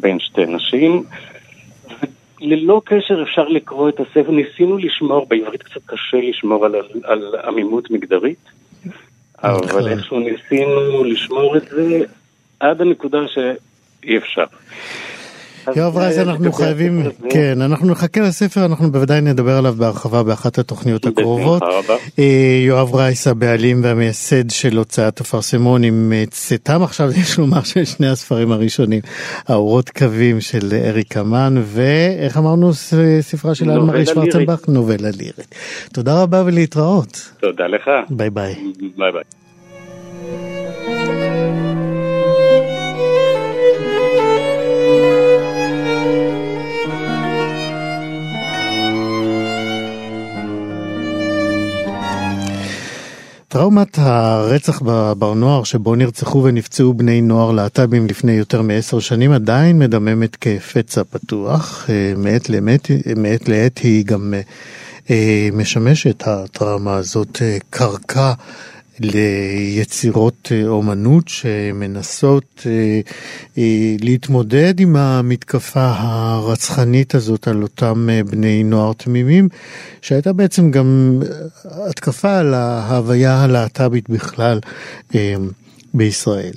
[0.02, 1.04] בין שתי נשים.
[2.42, 7.92] ללא קשר אפשר לקרוא את הספר, ניסינו לשמור, בעברית קצת קשה לשמור על, על עמימות
[7.92, 8.63] מגדרית,
[9.44, 12.00] אבל איכשהו ניסינו לשמור את זה
[12.60, 14.46] עד הנקודה שאי אפשר.
[15.76, 21.06] יואב רז, אנחנו חייבים, כן, אנחנו נחכה לספר, אנחנו בוודאי נדבר עליו בהרחבה באחת התוכניות
[21.06, 21.64] הקרובות.
[22.68, 28.52] יואב רייס, הבעלים והמייסד של הוצאת אפרסמון עם צאתם עכשיו, יש לומר, של שני הספרים
[28.52, 29.02] הראשונים,
[29.48, 32.74] האורות קווים של אריק אמן, ואיך אמרנו,
[33.22, 34.68] ספרה של אלמרי שוורצנבך?
[34.68, 35.56] נובלה לירית.
[35.94, 37.32] תודה רבה ולהתראות.
[37.42, 37.90] תודה לך.
[38.10, 38.56] ביי ביי.
[38.98, 39.43] ביי ביי.
[53.54, 59.80] טראומת הרצח בבר נוער שבו נרצחו ונפצעו בני נוער להט"בים לפני יותר מעשר שנים עדיין
[59.80, 61.90] מדממת כפצע פתוח.
[62.18, 62.88] מעת לעת,
[63.18, 64.34] מעת לעת היא גם
[65.54, 68.34] משמשת הטראומה הזאת קרקע
[69.04, 72.68] ליצירות אומנות שמנסות
[74.00, 79.50] להתמודד עם המתקפה הרצחנית הזאת על אותם בני נוער תמימים,
[80.02, 81.20] שהייתה בעצם גם
[81.66, 84.60] התקפה על ההוויה הלהט"בית בכלל
[85.94, 86.54] בישראל.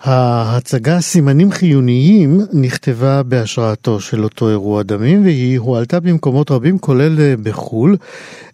[0.00, 7.96] ההצגה סימנים חיוניים נכתבה בהשראתו של אותו אירוע דמים והיא הועלתה במקומות רבים כולל בחו"ל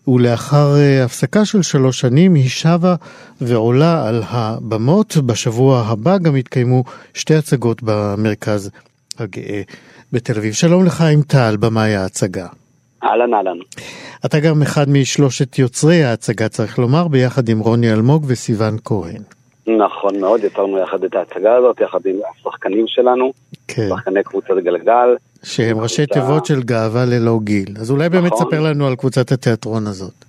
[0.08, 2.94] ולאחר הפסקה של שלוש שנים היא שבה
[3.40, 5.16] ועולה על הבמות.
[5.16, 8.70] בשבוע הבא גם יתקיימו שתי הצגות במרכז
[9.18, 9.62] הגאה
[10.12, 10.52] בתל אביב.
[10.52, 12.46] שלום לך עם טל, במאי ההצגה.
[13.04, 13.58] אהלן אהלן.
[14.26, 19.22] אתה גם אחד משלושת יוצרי ההצגה צריך לומר, ביחד עם רוני אלמוג וסיון כהן.
[19.66, 23.32] נכון מאוד, יצרנו יחד את ההצגה הזאת, יחד עם השחקנים שלנו,
[23.68, 23.88] כן.
[23.88, 25.16] שחקני קבוצת גלגל.
[25.44, 27.68] שהם ראשי תיבות של גאווה ללא גיל.
[27.80, 28.46] אז אולי באמת נכון.
[28.46, 30.24] ספר לנו על קבוצת התיאטרון הזאת.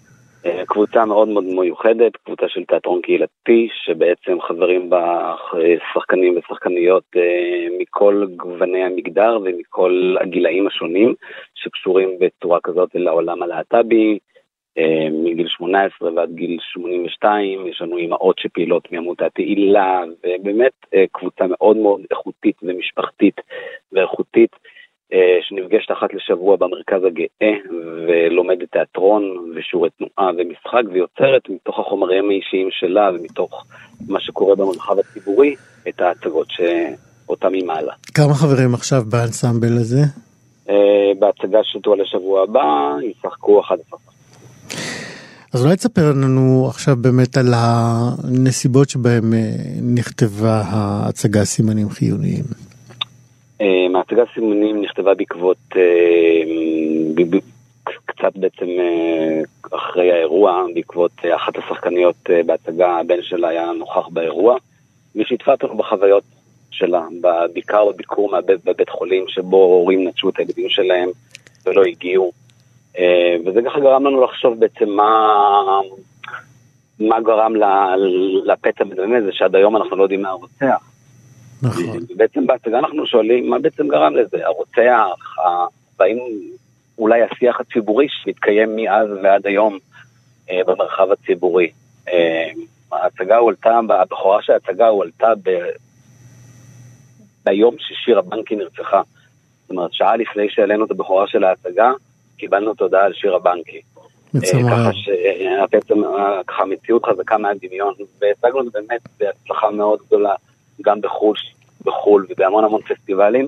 [0.67, 5.33] קבוצה מאוד מאוד מיוחדת, קבוצה של תיאטרון קהילתי, שבעצם חברים בה
[5.93, 7.03] שחקנים ושחקניות
[7.79, 11.13] מכל גווני המגדר ומכל הגילאים השונים,
[11.55, 14.19] שקשורים בצורה כזאת לעולם הלהט"בי.
[15.11, 20.71] מגיל 18 ועד גיל 82, יש לנו אימהות שפעילות מעמותת תהילה, ובאמת
[21.11, 23.35] קבוצה מאוד מאוד איכותית ומשפחתית
[23.91, 24.49] ואיכותית,
[25.41, 27.53] שנפגשת אחת לשבוע במרכז הגאה,
[28.07, 29.23] ולומדת תיאטרון
[29.55, 33.65] ושיעורי תנועה ומשחק, ויוצרת מתוך החומרים האישיים שלה ומתוך
[34.09, 35.55] מה שקורה במרחב הציבורי,
[35.89, 37.93] את ההצגות שאותם היא מעלה.
[38.13, 40.01] כמה חברים עכשיו באנסמבל הזה?
[41.19, 43.99] בהצגה שתועלה לשבוע הבא, ישחקו 11.
[45.55, 49.33] אז אולי תספר לנו עכשיו באמת על הנסיבות שבהן
[49.81, 52.43] נכתבה ההצגה סימנים חיוניים.
[53.95, 55.57] ההצגה סימנים נכתבה בעקבות,
[58.05, 58.65] קצת בעצם
[59.71, 64.57] אחרי האירוע, בעקבות אחת השחקניות בהצגה, הבן שלה היה נוכח באירוע,
[65.15, 66.23] והיא שיתפה אותנו בחוויות
[66.71, 67.01] שלה,
[67.53, 68.33] בעיקר בביקור
[68.65, 71.09] בבית חולים שבו הורים נטשו את הילדים שלהם
[71.65, 72.44] ולא הגיעו.
[73.45, 75.31] וזה ככה גרם לנו לחשוב בעצם מה,
[76.99, 77.53] מה גרם
[78.45, 80.91] לפצע מדמם הזה, שעד היום אנחנו לא יודעים מה הרוצח.
[81.61, 81.99] נכון.
[82.15, 85.35] בעצם בהצגה אנחנו שואלים מה בעצם גרם לזה, הרוצח,
[85.99, 86.17] והאם
[86.97, 89.77] אולי השיח הציבורי שמתקיים מאז ועד היום
[90.49, 91.71] במרחב הציבורי.
[92.91, 95.49] ההצגה הועלתה, הבכורה של ההצגה הועלתה ב...
[97.45, 99.01] ביום ששירה בנקי נרצחה.
[99.61, 101.91] זאת אומרת, שעה לפני שהעלינו את הבכורה של ההצגה,
[102.37, 103.81] קיבלנו תודה על שירה בנקי.
[104.69, 106.01] ככה שבעצם
[106.47, 110.33] ככה המציאות חזקה מהדמיון, והצגנו את זה באמת בהצלחה מאוד גדולה,
[110.81, 111.35] גם בחו"ל,
[111.85, 113.47] בחו"ל ובהמון המון פסטיבלים.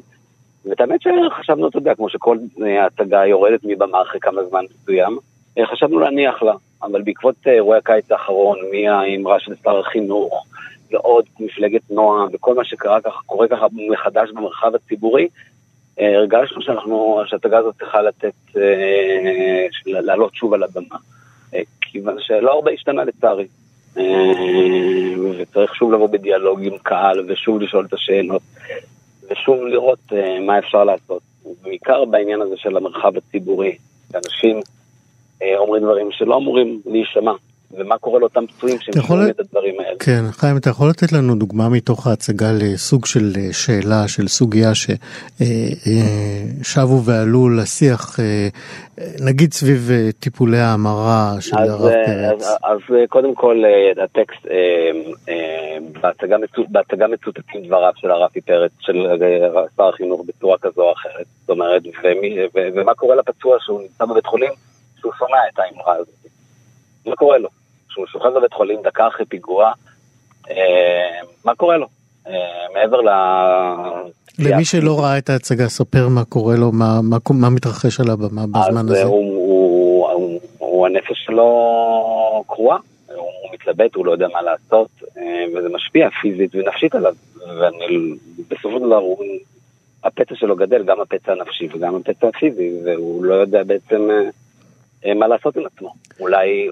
[0.65, 2.37] ואת האמת שחשבנו, אתה יודע, כמו שכל
[2.81, 5.17] הצגה יורדת מבמה אחרי כמה זמן מסוים,
[5.65, 10.45] חשבנו להניח לה, אבל בעקבות אירועי הקיץ האחרון, מהאמרה של שר החינוך,
[10.91, 15.27] ועוד מפלגת נועם, וכל מה שקרה ככה, קורה ככה מחדש במרחב הציבורי,
[15.97, 18.33] הרגשנו שאנחנו, שההצגה הזאת צריכה לתת,
[19.85, 20.95] לעלות שוב על הבמה.
[21.81, 23.47] כיוון שלא הרבה השתנה לצערי.
[25.39, 28.41] וצריך שוב לבוא בדיאלוג עם קהל, ושוב לשאול את השאלות,
[29.29, 29.99] ושוב לראות
[30.41, 31.21] מה אפשר לעשות.
[31.61, 33.77] בעיקר בעניין הזה של המרחב הציבורי,
[34.11, 34.59] שאנשים
[35.57, 37.31] אומרים דברים שלא אמורים להישמע,
[37.71, 39.95] ומה קורה לאותם פצועים שהם שומעים את הדברים האלה.
[39.99, 44.71] כן, חיים, אתה יכול לתת לנו דוגמה מתוך ההצגה לסוג של אה, שאלה, של סוגיה
[44.75, 44.97] ששבו
[46.95, 48.19] אה, ועלו לשיח,
[49.19, 52.41] נגיד סביב טיפולי ההמרה של הרב פרץ.
[52.41, 53.63] אז, אז קודם כל,
[54.03, 54.47] הטקסט,
[56.01, 56.35] בהצגה,
[56.69, 59.07] בהצגה מצוטטים דבריו של הרפי פרץ, של
[59.77, 61.25] שר החינוך בצורה כזו או אחרת.
[61.41, 64.51] זאת אומרת, ומי, ומה קורה לפצוע שהוא נמצא בבית חולים,
[64.99, 66.17] שהוא שומע את האמרה הזאת.
[67.05, 67.49] מה קורה לו?
[67.97, 69.71] כשהוא שוכב בבית חולים דקה אחרי פיגוע,
[70.49, 70.55] אה,
[71.45, 71.87] מה קורה לו?
[72.27, 72.33] אה,
[72.73, 73.09] מעבר ל...
[74.39, 78.41] למי שלא ראה את ההצגה, ספר מה קורה לו, מה, מה, מה מתרחש על הבמה
[78.47, 79.03] בזמן הזה.
[79.03, 82.77] הוא, הוא, הוא, הוא הנפש שלו קרועה,
[83.15, 87.13] הוא מתלבט, הוא לא יודע מה לעשות, אה, וזה משפיע פיזית ונפשית עליו.
[88.39, 89.01] ובסופו של דבר
[90.03, 94.09] הפצע שלו גדל, גם הפצע הנפשי וגם הפצע הפיזי, והוא לא יודע בעצם
[95.15, 95.93] מה לעשות עם עצמו.
[96.19, 96.69] אולי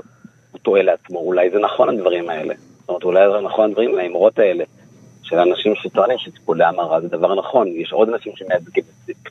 [0.55, 2.53] הוא טועה לעצמו, אולי זה נכון הדברים האלה.
[2.79, 4.63] זאת אומרת, אולי זה נכון הדברים, האמרות האלה,
[5.23, 7.67] של אנשים שטוענים שטיפולי המרה זה דבר נכון.
[7.67, 8.83] יש עוד אנשים שמייצגים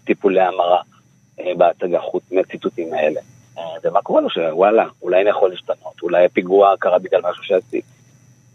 [0.04, 0.80] טיפולי המרה
[1.40, 3.20] אה, בהצגה חוץ מהציטוטים האלה.
[3.58, 7.80] אה, ומה קורה לו שוואלה, אולי אני יכול להשתנות, אולי הפיגוע קרה בגלל משהו שעשיתי.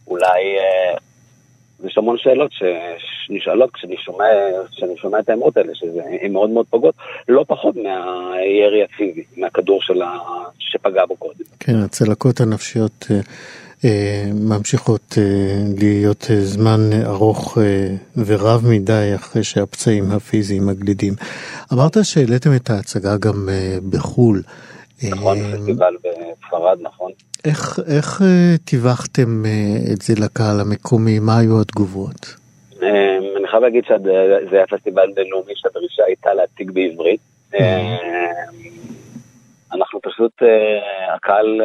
[0.08, 0.58] אולי...
[0.60, 0.98] אה,
[1.84, 2.52] יש המון שאלות
[3.30, 4.26] שנשאלות כשאני שומע,
[4.72, 6.96] כשאני שומע את האמרות האלה, שהן מאוד מאוד פוגעות,
[7.28, 10.18] לא פחות מהירי הפיזי, מהכדור ה...
[10.60, 11.44] שפגע בו קודם.
[11.60, 13.20] כן, הצלקות הנפשיות אה,
[13.86, 15.24] אה, ממשיכות אה,
[15.78, 21.13] להיות אה, זמן ארוך אה, ורב מדי אחרי שהפצעים הפיזיים מגלידים.
[21.74, 24.42] אמרת שהעליתם את ההצגה גם אה, בחו"ל.
[25.10, 27.12] נכון, אה, פסטיבל בספרד, נכון.
[27.46, 28.22] איך, איך
[28.65, 31.20] טיווחתם אה, את זה לקהל המקומי?
[31.20, 32.36] מה היו התגובות?
[33.38, 37.22] אני חייב להגיד שזה היה פסטיבל בינלאומי שהדרישה הייתה להציג בעברית.
[39.74, 40.32] אנחנו פשוט,
[41.15, 41.62] הקהל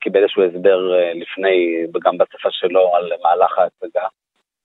[0.00, 4.06] קיבל איזשהו הסבר לפני, גם בשפה שלו, על מהלך ההצגה,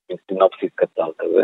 [0.10, 1.42] עם סינופסיס קצר כזה.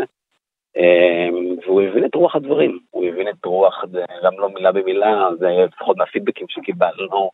[1.66, 3.84] והוא הבין את רוח הדברים, הוא הבין את רוח,
[4.24, 7.30] גם לא מילה במילה, זה לפחות מהפידבקים שקיבלנו.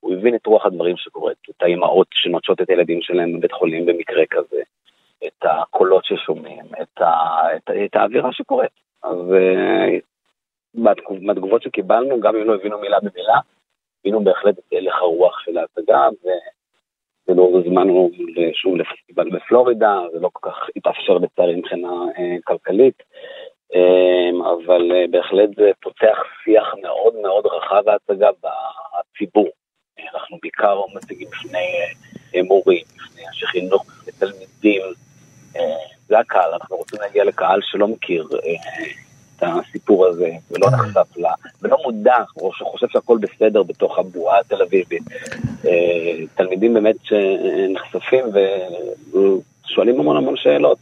[0.00, 4.22] הוא הבין את רוח הדברים שקורית, את האימהות שנוטשות את הילדים שלהם בבית חולים במקרה
[4.30, 4.62] כזה,
[5.26, 7.12] את הקולות ששומעים, את, ה,
[7.56, 8.70] את, את האווירה שקורית.
[9.02, 10.80] אז uh,
[11.20, 13.38] מהתגובות שקיבלנו, גם אם לא הבינו מילה במילה,
[14.00, 16.08] הבינו בהחלט את הלך הרוח של ההצגה,
[17.28, 18.10] ולא הוזמנו
[18.52, 23.02] שוב לפסטיבל בפלורידה, זה לא כל כך התאפשר לצערי מבחינה uh, כלכלית.
[23.72, 29.48] Um, אבל uh, בהחלט זה פותח שיח מאוד מאוד רחב בהצגה בציבור.
[30.14, 31.68] אנחנו בעיקר מציגים בפני
[32.34, 34.82] אה, מורים, בפני אנשי חינוך, בפני תלמידים.
[35.58, 35.76] אה,
[36.08, 38.38] זה הקהל, אנחנו רוצים להגיע לקהל שלא מכיר אה,
[39.36, 40.74] את הסיפור הזה, ולא כן.
[40.74, 45.02] נחשף לה, ולא מודע, או שחושב שהכל בסדר בתוך הבועה התל אביבית.
[46.34, 48.24] תלמידים באמת שנחשפים
[49.08, 50.78] ושואלים המון המון שאלות.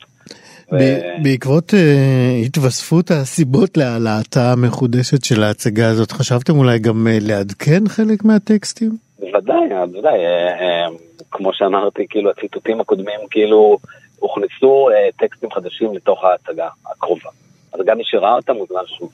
[0.73, 0.77] ו...
[1.23, 8.25] בעקבות uh, התווספות הסיבות להעלאתה המחודשת של ההצגה הזאת, חשבתם אולי גם uh, לעדכן חלק
[8.25, 8.97] מהטקסטים?
[9.21, 10.89] בוודאי, בוודאי, אה, אה,
[11.31, 13.79] כמו שאמרתי, כאילו הציטוטים הקודמים כאילו
[14.19, 17.31] הוכנסו אה, טקסטים חדשים לתוך ההצגה הקרובה.
[17.73, 19.11] אז גם מי שראה אותם מוזמן שוב.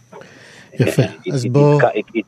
[0.74, 1.78] יפה, אז בואו...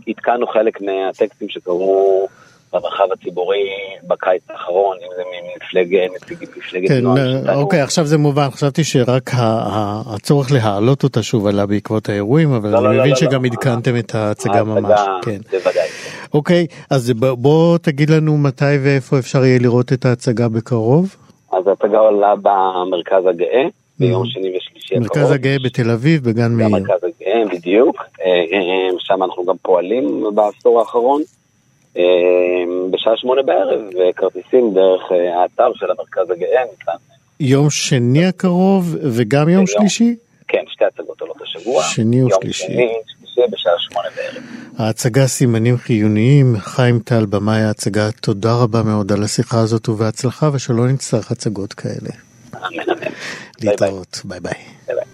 [0.08, 2.28] עדכנו חלק מהטקסטים שקרו
[2.72, 3.68] במרחב הציבורי
[4.06, 7.54] בקיץ האחרון, אם זה ממפלגת כן, נוער.
[7.54, 12.78] אוקיי, עכשיו זה מובן, חשבתי שרק הצורך להעלות אותה שוב עלה בעקבות האירועים, אבל לא,
[12.78, 15.00] אני לא, מבין לא, שגם עדכנתם את ההצגה ממש.
[15.22, 15.38] כן.
[15.50, 15.88] בוודאי.
[16.34, 21.16] אוקיי, אז בוא תגיד לנו מתי ואיפה אפשר יהיה לראות את ההצגה בקרוב.
[21.56, 23.64] אז ההצגה עולה במרכז הגאה.
[23.98, 25.18] ביום שני ושלישי הקרוב.
[25.18, 26.68] מרכז הגאה בתל אביב, בגן מאיר.
[26.68, 27.96] במרכז הגאה, בדיוק.
[28.20, 31.22] אה, אה, שם אנחנו גם פועלים בעשור האחרון.
[31.96, 36.92] אמ, בשעה שמונה בערב, וכרטיסים דרך אה, האתר של המרכז הגאה ניתן.
[37.40, 40.16] יום שני הקרוב וגם יום שלישי?
[40.48, 41.82] כן, שתי הצגות עולות השבוע.
[41.82, 42.72] שני ושלישי.
[42.72, 42.92] יום שני,
[43.34, 44.42] שלישי בשעה שמונה בערב.
[44.78, 50.88] ההצגה סימנים חיוניים, חיים טל, במאי ההצגה, תודה רבה מאוד על השיחה הזאת ובהצלחה, ושלא
[50.88, 52.10] נצטרך הצגות כאלה.
[52.54, 53.12] אמן אמן.
[53.62, 54.52] להתראות, ביי ביי.
[54.86, 55.13] ביי ביי.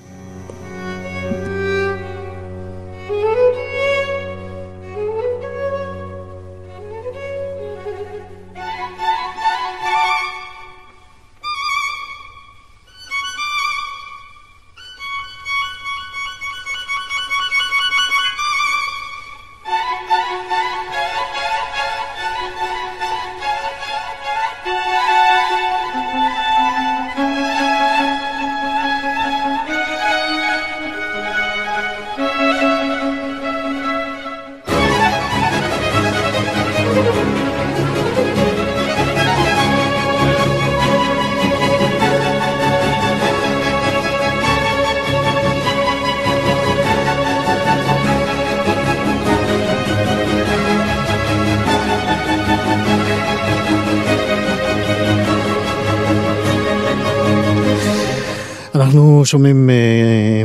[59.25, 59.73] שומעים uh,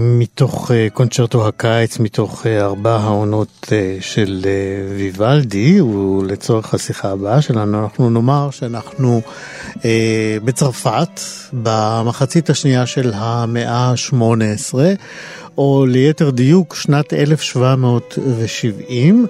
[0.01, 3.69] מתוך uh, קונצ'רטו הקיץ, מתוך uh, ארבע העונות uh,
[3.99, 4.47] של uh,
[4.97, 9.21] ויוולדי, ולצורך השיחה הבאה שלנו אנחנו נאמר שאנחנו
[9.71, 9.75] uh,
[10.43, 11.19] בצרפת
[11.53, 14.73] במחצית השנייה של המאה ה-18,
[15.57, 19.27] או ליתר דיוק שנת 1770.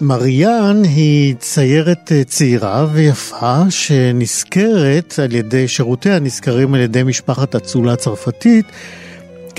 [0.00, 7.96] מריאן היא ציירת אה, צעירה ויפה שנזכרת על ידי, שירותיה נזכרים על ידי משפחת אצולה
[7.96, 8.66] צרפתית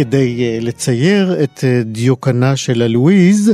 [0.02, 3.52] כדי אה, לצייר את אה, דיוקנה של הלואיז,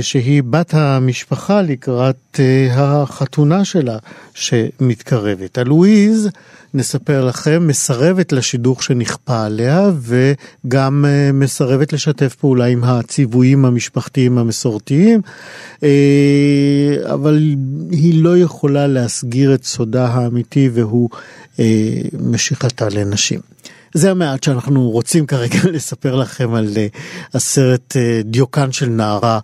[0.00, 2.40] שהיא בת המשפחה לקראת
[2.70, 3.98] החתונה שלה
[4.34, 5.58] שמתקרבת.
[5.58, 6.28] הלואיז
[6.74, 15.20] נספר לכם, מסרבת לשידוך שנכפה עליה וגם אה, מסרבת לשתף פעולה עם הציוויים המשפחתיים המסורתיים,
[15.82, 17.54] אה, אבל
[17.90, 21.08] היא לא יכולה להסגיר את סודה האמיתי והוא
[21.58, 21.64] אה,
[22.20, 23.40] משיכתה לנשים.
[23.94, 26.68] זה המעט שאנחנו רוצים כרגע לספר לכם על
[27.34, 29.40] הסרט דיוקן של נערה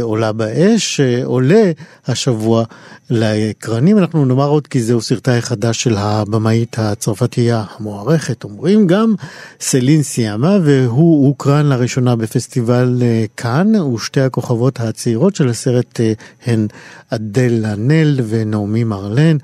[0.00, 1.70] עולה באש, שעולה
[2.06, 2.64] השבוע
[3.10, 3.98] לאקרנים.
[3.98, 9.14] אנחנו נאמר עוד כי זהו סרטה החדש של הבמאית הצרפתייה המוערכת, אומרים גם
[9.60, 16.12] סלין סיאמה, והוא הוקרן לראשונה בפסטיבל אה, כאן, ושתי הכוכבות הצעירות של הסרט אה,
[16.46, 16.66] הן
[17.10, 19.36] אדל לנל ונעמי מרלן.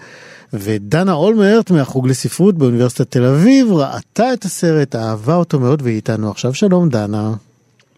[0.52, 6.30] ודנה אולמרט מהחוג לספרות באוניברסיטת תל אביב ראתה את הסרט, אהבה אותו מאוד והיא איתנו
[6.30, 6.54] עכשיו.
[6.54, 7.32] שלום דנה.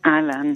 [0.07, 0.53] אהלן.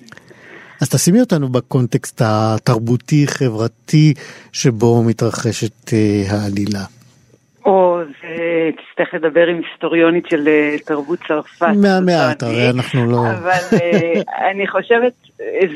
[0.80, 4.14] אז תשימי אותנו בקונטקסט התרבותי-חברתי
[4.52, 6.84] שבו מתרחשת אה, העלילה.
[7.64, 11.66] או, זה תצטרך לדבר עם היסטוריונית של אה, תרבות צרפת.
[11.82, 13.18] מהמעט, הרי אנחנו לא...
[13.18, 15.12] אבל אה, אני חושבת,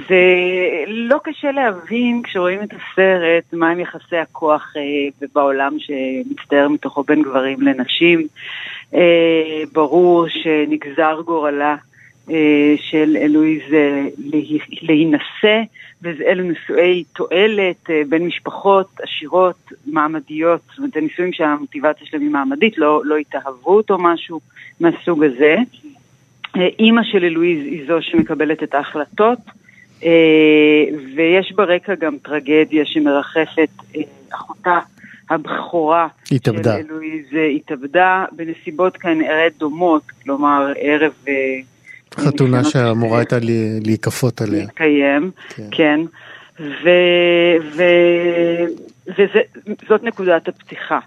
[0.09, 0.24] זה
[0.86, 4.72] לא קשה להבין כשרואים את הסרט, מהם יחסי הכוח
[5.34, 8.26] בעולם שמצטער מתוכו בין גברים לנשים.
[9.72, 11.76] ברור שנגזר גורלה
[12.30, 13.62] אה, של אלוהיז
[14.82, 15.62] להינשא,
[16.03, 22.31] ואלו נישואי תועלת אה, בין משפחות עשירות, מעמדיות, זאת אומרת, זה נישואים שהמוטיבציה שלהם היא
[22.31, 24.41] מעמדית, לא, לא התאהבות או משהו
[24.81, 25.57] מהסוג הזה.
[26.57, 29.39] אה, אימא של אלוהיז היא זו שמקבלת את ההחלטות,
[31.15, 33.69] ויש ברקע גם טרגדיה שמרחפת
[34.31, 34.79] אחותה.
[35.31, 36.77] הבכורה התאבדה.
[36.77, 37.27] של אלוהיז
[37.57, 41.13] התאבדה בנסיבות כנראה דומות, כלומר ערב
[42.19, 43.37] חתונה שאמורה הייתה
[43.85, 44.61] להיקפות עליה.
[44.61, 45.62] להתקיים, כן.
[45.71, 46.01] כן.
[46.61, 46.91] ו,
[47.77, 47.83] ו,
[49.09, 50.99] וזאת נקודת הפתיחה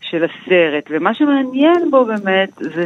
[0.00, 0.84] של הסרט.
[0.90, 2.84] ומה שמעניין בו באמת זה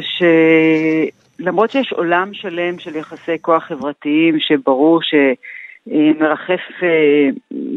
[1.40, 7.28] שלמרות שיש עולם שלם של יחסי כוח חברתיים שברור שמרחף אה,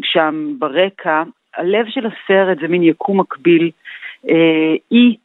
[0.04, 1.24] שם ברקע,
[1.58, 3.72] הלב של הסרט זה מין יקום מקביל.
[4.30, 5.16] אה, אי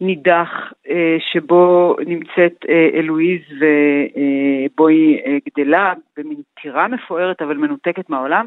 [0.00, 8.10] נידח אה, שבו נמצאת אה, אלואיז ובו היא אה, גדלה במין טירה מפוארת אבל מנותקת
[8.10, 8.46] מהעולם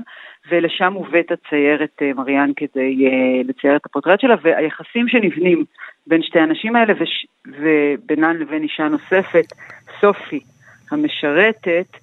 [0.52, 3.06] ולשם מובאת הציירת מריאן כדי
[3.44, 5.66] לצייר את הפורטרט שלה והיחסים שנבנים
[6.08, 6.94] בין שתי הנשים האלה.
[7.48, 9.46] ובינן לבין אישה נוספת,
[10.02, 10.40] סופי
[10.92, 11.98] המשרתת,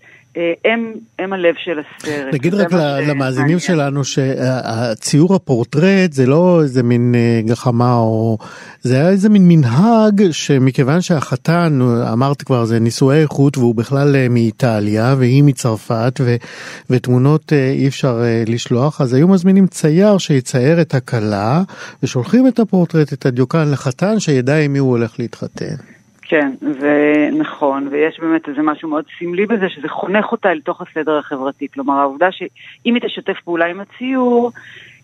[0.64, 2.34] הם, הם הלב של הסרט.
[2.34, 2.72] נגיד רק
[3.08, 8.38] למאזינים שלנו שהציור הפורטרט זה לא איזה מין אה, גחמה או
[8.82, 11.78] זה היה איזה מין מנהג שמכיוון שהחתן
[12.12, 16.36] אמרת כבר זה נישואי איכות והוא בכלל אה, מאיטליה והיא מצרפת ו,
[16.90, 21.62] ותמונות אי אפשר לשלוח אז היו מזמינים צייר שיצייר את הכלה
[22.02, 25.99] ושולחים את הפורטרט את הדיוקן לחתן שידע עם מי הוא הולך להתחתן.
[26.30, 26.50] כן,
[26.80, 31.68] ונכון, ויש באמת איזה משהו מאוד סמלי בזה, שזה חונך אותה אל תוך הסדר החברתי.
[31.74, 34.50] כלומר, העובדה שאם היא תשתף פעולה עם הציור,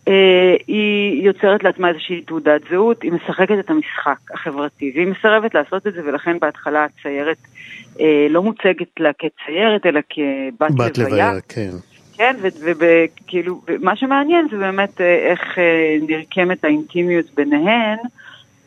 [0.08, 5.86] אה, היא יוצרת לעצמה איזושהי תעודת זהות, היא משחקת את המשחק החברתי, והיא מסרבת לעשות
[5.86, 7.38] את זה, ולכן בהתחלה הציירת
[8.00, 11.26] אה, לא מוצגת לה כציירת, אלא כבת בת לוויה.
[11.26, 11.70] לוויה, כן.
[12.16, 17.98] כן, וכאילו, מה שמעניין זה באמת אה, איך אה, נרקמת האינטימיות ביניהן.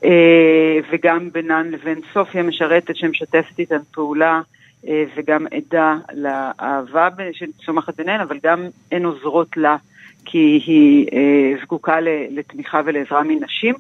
[0.05, 4.41] אה, וגם בינן לבין סופיה משרתת שמשתפת איתן פעולה
[4.87, 9.77] אה, וגם עדה לאהבה שצומחת ביניהן, אבל גם הן עוזרות לה.
[10.25, 11.99] כי היא אה, זקוקה
[12.31, 13.75] לתמיכה ולעזרה מנשים,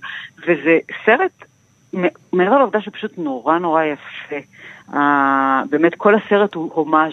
[0.47, 1.31] וזה סרט,
[2.33, 4.35] מעבר לעובדה שפשוט נורא נורא יפה.
[4.93, 4.97] Uh,
[5.69, 7.11] באמת כל הסרט הוא הומאז'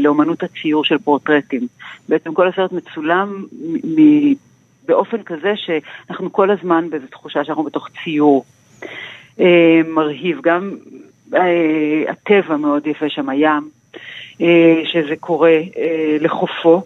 [0.00, 1.66] לאומנות הציור של פורטרטים.
[2.08, 3.44] בעצם כל הסרט מצולם
[4.88, 8.44] באופן כזה שאנחנו כל הזמן באיזו תחושה שאנחנו בתוך ציור
[9.40, 10.40] אה, מרהיב.
[10.42, 10.70] גם
[11.34, 13.68] אה, הטבע מאוד יפה שם, הים,
[14.40, 16.82] אה, שזה קורה אה, לחופו.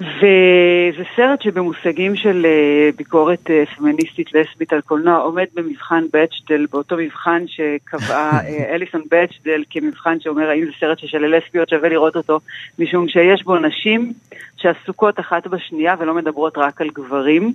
[0.00, 6.96] וזה סרט שבמושגים של אה, ביקורת אה, פמיניסטית לסבית על קולנוע עומד במבחן בצ'דל, באותו
[6.96, 12.40] מבחן שקבעה אה, אליסון בצ'דל כמבחן שאומר האם זה סרט ששל לסביות שווה לראות אותו,
[12.78, 14.12] משום שיש בו נשים
[14.56, 17.52] שעסוקות אחת בשנייה ולא מדברות רק על גברים.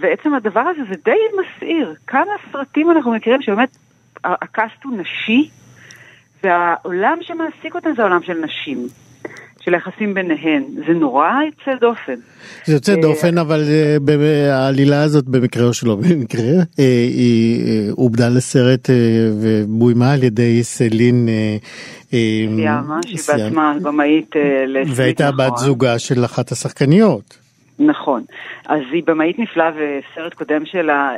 [0.00, 1.94] ועצם הדבר הזה זה די מסעיר.
[2.06, 3.76] כמה סרטים אנחנו מכירים שבאמת
[4.24, 5.50] הקאסט הוא נשי,
[6.42, 9.03] והעולם שמעסיק אותם זה העולם של נשים.
[9.64, 10.64] של היחסים ביניהן.
[10.86, 12.14] זה נורא יוצא דופן.
[12.64, 16.84] זה יוצא אה, דופן, אבל אה, העלילה הזאת במקרה או שלא במקרה, אה,
[17.14, 18.88] היא עובדה לסרט
[19.42, 21.28] ובוימה על ידי סלין
[22.56, 24.30] סיאמה, שהיא בעצמה במאית
[24.66, 24.98] לסבית.
[24.98, 25.58] והייתה בת נכון.
[25.58, 27.38] זוגה של אחת השחקניות.
[27.78, 28.22] נכון.
[28.68, 31.10] אז היא במאית נפלאה וסרט קודם שלה,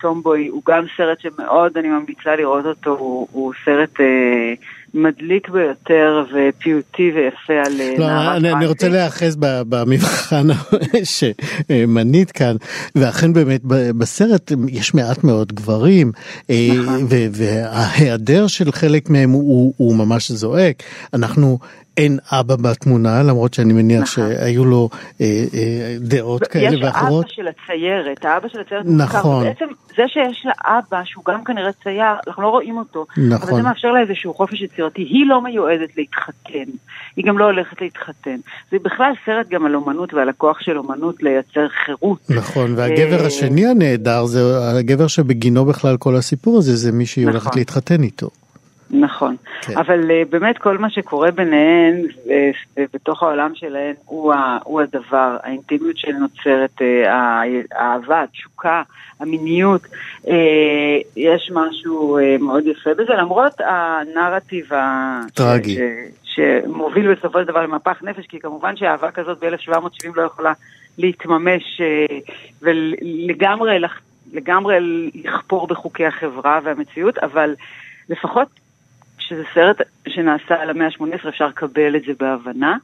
[0.00, 4.54] טומבוי, הוא גם סרט שמאוד אני ממליצה לראות אותו, הוא, הוא סרט אה,
[4.96, 10.46] מדליק ביותר ופיוטי ויפה על אה, לא, נערה אני, אני רוצה להיאחז במבחן
[11.04, 12.56] שמנית כאן,
[12.94, 13.60] ואכן באמת
[13.98, 16.12] בסרט יש מעט מאוד גברים,
[16.50, 17.06] אה, נכון.
[17.32, 20.82] וההיעדר של חלק מהם הוא, הוא ממש זועק.
[21.14, 21.58] אנחנו
[21.96, 24.34] אין אבא בתמונה, למרות שאני מניח נכון.
[24.36, 24.88] שהיו לו
[25.20, 27.26] אה, אה, דעות כאלה ואחרות.
[27.26, 29.44] יש אבא של הציירת, האבא של הציירת נכון.
[29.44, 29.66] בעצם
[29.96, 33.32] זה שיש לה אבא, שהוא גם כנראה צייר, אנחנו לא רואים אותו, נכון.
[33.32, 33.62] אבל זה נכון.
[33.62, 35.02] מאפשר לה איזשהו חופש יצירתי.
[35.02, 36.70] היא לא מיועדת להתחתן,
[37.16, 38.36] היא גם לא הולכת להתחתן.
[38.70, 42.18] זה בכלל סרט גם על אומנות ועל הכוח של אומנות לייצר חירות.
[42.30, 44.40] נכון, והגבר אה, השני הנהדר זה
[44.78, 47.40] הגבר שבגינו בכלל כל הסיפור הזה, זה מי שהיא נכון.
[47.40, 48.30] הולכת להתחתן איתו.
[48.90, 49.78] נכון, כן.
[49.78, 52.28] אבל uh, באמת כל מה שקורה ביניהן uh,
[52.94, 57.08] בתוך העולם שלהן הוא, ה, הוא הדבר, האינטימיות שנוצרת, uh,
[57.74, 58.82] האהבה, התשוקה,
[59.20, 59.82] המיניות,
[60.24, 60.28] uh,
[61.16, 64.68] יש משהו uh, מאוד יפה בזה, למרות הנרטיב
[65.34, 65.74] טרגי.
[65.74, 65.78] ש,
[66.24, 70.52] ש, שמוביל בסופו של דבר למפח נפש, כי כמובן שאהבה כזאת ב-1770 לא יכולה
[70.98, 72.32] להתממש uh,
[72.62, 73.78] ולגמרי
[74.32, 74.76] לגמרי
[75.14, 77.54] לכפור בחוקי החברה והמציאות, אבל
[78.08, 78.48] לפחות
[79.28, 79.76] שזה סרט
[80.08, 82.76] שנעשה על המאה ה-18, אפשר לקבל את זה בהבנה.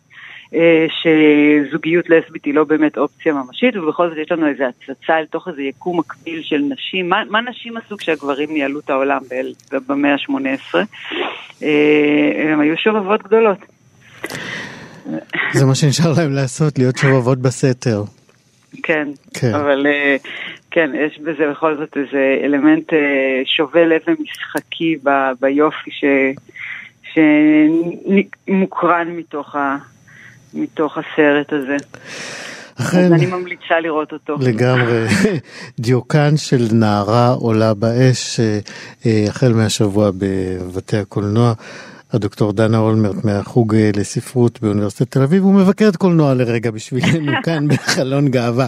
[0.54, 5.26] אה, שזוגיות לסבית היא לא באמת אופציה ממשית, ובכל זאת יש לנו איזו הצצה אל
[5.26, 7.08] תוך איזה יקום מקביל של נשים.
[7.08, 9.20] מה, מה נשים עשו כשהגברים ניהלו את העולם
[9.88, 10.78] במאה ה-18?
[11.62, 13.58] אה, הם היו שובבות גדולות.
[15.52, 18.02] זה מה שנשאר להם לעשות, להיות שובבות בסתר.
[18.82, 19.54] כן, כן.
[19.54, 20.16] אבל אה,
[20.72, 25.10] כן, יש בזה בכל זאת איזה אלמנט אה, שובה לב ומשחקי ב,
[25.40, 26.04] ביופי ש,
[27.14, 29.76] שמוקרן מתוך, ה,
[30.54, 31.76] מתוך הסרט הזה.
[32.80, 34.36] אכן, אני ממליצה לראות אותו.
[34.40, 35.06] לגמרי.
[35.80, 41.52] דיוקן של נערה עולה באש, אה, החל מהשבוע בבתי הקולנוע.
[42.12, 47.32] הדוקטור דנה אולמרט מהחוג אה, לספרות באוניברסיטת תל אביב, הוא מבקר את קולנוע לרגע בשבילנו
[47.44, 48.66] כאן בחלון גאווה.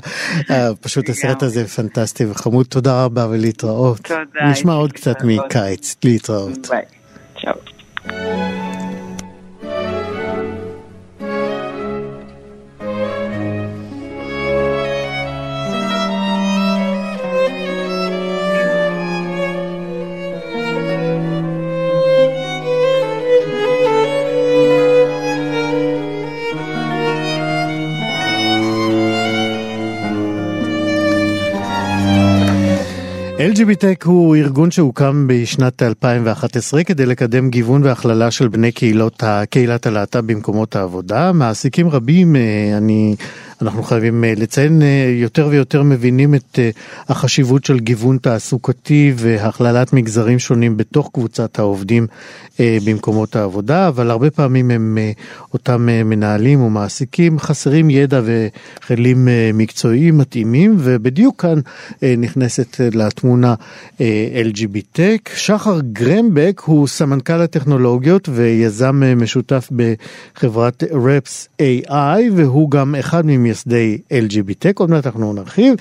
[0.51, 4.01] אה, פשוט הסרט הזה פנטסטי וחמוד, תודה רבה ולהתראות.
[4.01, 4.51] תודה.
[4.51, 6.68] נשמע עוד קצת מקיץ, להתראות.
[6.70, 6.82] ביי.
[7.40, 8.43] צ'או.
[33.55, 40.20] LGBTech הוא ארגון שהוקם בשנת 2011 כדי לקדם גיוון והכללה של בני קהילות, קהילת הלהט"ב
[40.32, 41.32] במקומות העבודה.
[41.32, 43.16] מעסיקים רבים, אה, אני
[43.64, 46.70] אנחנו חייבים אה, לציין, אה, יותר ויותר מבינים את אה,
[47.08, 52.06] החשיבות של גיוון תעסוקתי והכללת מגזרים שונים בתוך קבוצת העובדים
[52.58, 54.98] במקומות העבודה, אבל הרבה פעמים הם
[55.52, 61.60] אותם מנהלים ומעסיקים חסרים ידע וכלים מקצועיים מתאימים, ובדיוק כאן
[62.18, 63.54] נכנסת לתמונה
[64.44, 65.30] LGBTech.
[65.36, 73.53] שחר גרמבק הוא סמנכ"ל הטכנולוגיות ויזם משותף בחברת רפס AI, והוא גם אחד ממ...
[73.55, 75.74] ממייסדי LGBT, עוד מעט אנחנו נרחיב,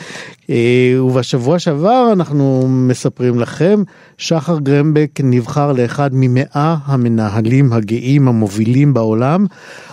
[0.49, 3.84] אה, ובשבוע שעבר אנחנו מספרים לכם,
[4.17, 9.45] שחר גרמבק נבחר לאחד ממאה המנהלים הגאים המובילים בעולם,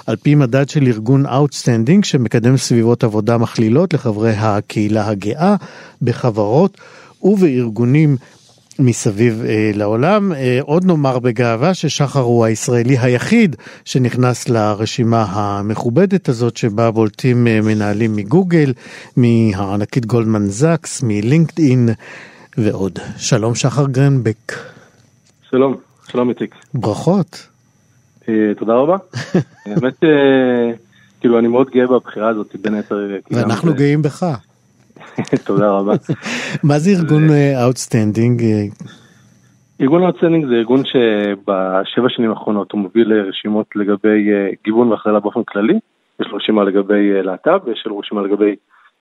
[0.07, 5.57] על פי מדד של ארגון Outstanding שמקדם סביבות עבודה מכלילות לחברי הקהילה הגאה
[6.03, 6.79] בחברות
[7.23, 8.17] ובארגונים
[8.81, 10.33] מסביב אה, לעולם.
[10.33, 17.61] אה, עוד נאמר בגאווה ששחר הוא הישראלי היחיד שנכנס לרשימה המכובדת הזאת שבה בולטים אה,
[17.63, 18.73] מנהלים מגוגל,
[19.17, 21.89] מהענקית גולדמן זקס, מלינקדאין
[22.59, 22.99] ועוד.
[23.17, 24.53] שלום שחר גרנבק.
[25.51, 25.77] שלום,
[26.09, 26.55] שלום איציק.
[26.75, 27.47] ברכות.
[28.29, 28.97] אה, תודה רבה.
[29.67, 30.73] האמת אה,
[31.21, 32.97] כאילו, אני מאוד גאה בבחירה הזאת, בין היתר.
[33.31, 34.27] ואנחנו גאים בך.
[35.47, 35.93] תודה רבה.
[36.63, 37.29] מה זה ארגון
[37.69, 38.43] Outstanding?
[39.81, 44.29] ארגון Outstanding זה ארגון שבשבע שנים האחרונות הוא מוביל רשימות לגבי
[44.65, 45.79] גיוון והכללה באופן כללי.
[46.21, 48.55] יש לו רשימה לגבי להט"ב, יש לו רשימה לגבי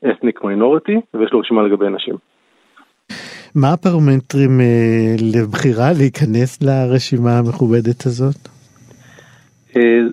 [0.06, 2.16] ethnic minority, ויש לו רשימה לגבי נשים.
[3.56, 4.60] מה הפרמטרים
[5.34, 8.59] לבחירה להיכנס לרשימה המכובדת הזאת?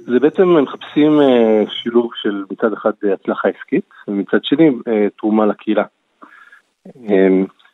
[0.07, 1.21] זה בעצם מחפשים
[1.69, 4.71] שילוב של מצד אחד הצלחה עסקית, ומצד שני
[5.19, 5.85] תרומה לקהילה.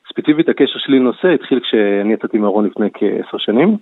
[0.08, 3.76] ספציפית הקשר שלי לנושא התחיל כשאני יצאתי מהארון לפני כעשר שנים,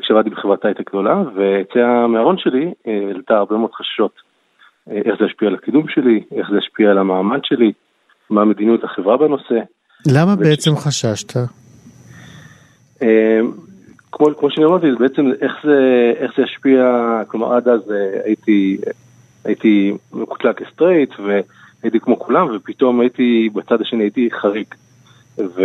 [0.00, 4.12] כשעבדתי בחברת הייטק גדולה, ויציאה מהארון שלי העלתה הרבה מאוד חששות.
[4.90, 7.72] איך זה ישפיע על הקידום שלי, איך זה ישפיע על המעמד שלי,
[8.30, 9.60] מה מדיניות החברה בנושא.
[10.14, 11.38] למה בעצם חששת?
[14.12, 17.80] כמו, כמו שאני אמרתי, בעצם איך זה, איך זה ישפיע, כלומר עד אז
[18.24, 18.78] הייתי,
[19.44, 24.66] הייתי מקוטלג כ straight והייתי כמו כולם ופתאום הייתי, בצד השני הייתי חריג.
[25.38, 25.62] ו,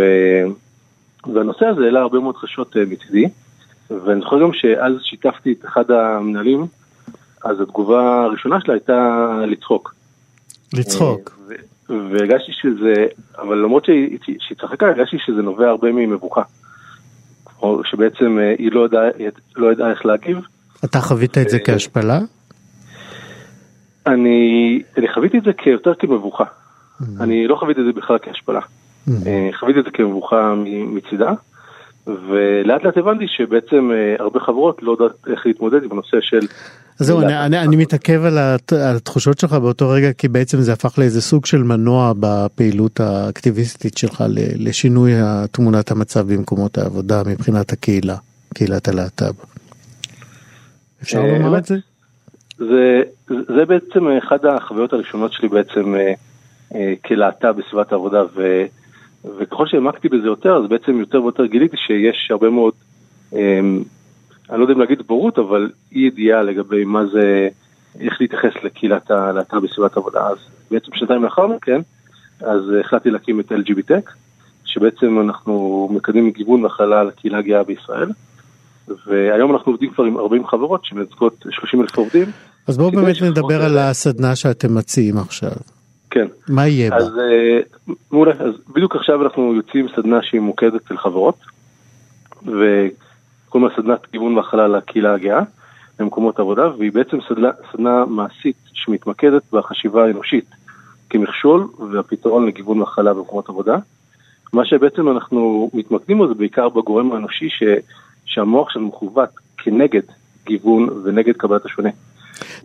[1.34, 3.28] והנושא הזה העלה הרבה מאוד חששות מצידי
[3.90, 6.66] ואני זוכר גם שאז שיתפתי את אחד המנהלים,
[7.44, 9.94] אז התגובה הראשונה שלה הייתה לצחוק.
[10.72, 11.38] לצחוק.
[11.88, 13.06] והרגשתי שזה,
[13.38, 16.42] אבל למרות שהיא צחקה, הרגשתי שזה נובע הרבה ממבוכה.
[17.62, 19.04] או שבעצם היא לא ידעה
[19.56, 20.38] לא ידע איך להגיב.
[20.84, 22.18] אתה חווית את זה כהשפלה?
[24.06, 26.44] אני, אני חוויתי את זה יותר כמבוכה.
[27.20, 28.60] אני לא חוויתי את זה בכלל כהשפלה.
[29.58, 31.32] חוויתי את זה כמבוכה מצידה,
[32.06, 36.40] ולאט לאט הבנתי שבעצם הרבה חברות לא יודעת איך להתמודד עם הנושא של...
[36.98, 38.38] זהו, אני, אני, אני מתעכב על
[38.96, 44.24] התחושות שלך באותו רגע, כי בעצם זה הפך לאיזה סוג של מנוע בפעילות האקטיביסטית שלך
[44.58, 45.12] לשינוי
[45.52, 48.16] תמונת המצב במקומות העבודה מבחינת הקהילה,
[48.54, 49.34] קהילת הלהט"ב.
[51.02, 51.76] אפשר לומר את זה?
[52.58, 53.02] זה?
[53.28, 55.94] זה בעצם אחד החוויות הראשונות שלי בעצם
[57.04, 58.64] כלהט"ב בסביבת העבודה, ו,
[59.24, 62.72] וככל שהעמקתי בזה יותר, אז בעצם יותר ויותר גיליתי שיש הרבה מאוד...
[64.50, 67.48] אני לא יודע אם להגיד בורות, אבל אי ידיעה לגבי מה זה,
[68.00, 70.26] איך להתייחס לקהילת הלהט"ב בסביבת עבודה.
[70.26, 70.36] אז
[70.70, 71.80] בעצם שנתיים לאחר מכן,
[72.40, 74.10] אז החלטתי להקים את LGBTech,
[74.64, 78.08] שבעצם אנחנו מקדמים גיוון והכללה לקהילה הגאה בישראל.
[79.06, 82.26] והיום אנחנו עובדים כבר עם 40 חברות שמייצגות 30 אלף עובדים.
[82.66, 85.50] אז בואו באמת נדבר על הסדנה שאתם מציעים עכשיו.
[86.16, 86.26] כן.
[86.48, 86.96] מה יהיה בה?
[86.96, 87.10] אז
[88.12, 91.36] מעולה, אז בדיוק עכשיו אנחנו יוצאים סדנה שהיא מוקדת של חברות.
[92.46, 92.86] ו...
[93.48, 95.42] קוראים לה סדנת גיוון והכלה לקהילה הגאה
[95.98, 100.44] במקומות עבודה, והיא בעצם סדנה, סדנה מעשית שמתמקדת בחשיבה האנושית
[101.10, 103.76] כמכשול והפתרון לגיוון והכלה במקומות עבודה.
[104.52, 107.62] מה שבעצם אנחנו מתמקדים בו זה בעיקר בגורם האנושי ש,
[108.24, 110.02] שהמוח שלנו מכוות כנגד
[110.46, 111.90] גיוון ונגד קבלת השונה.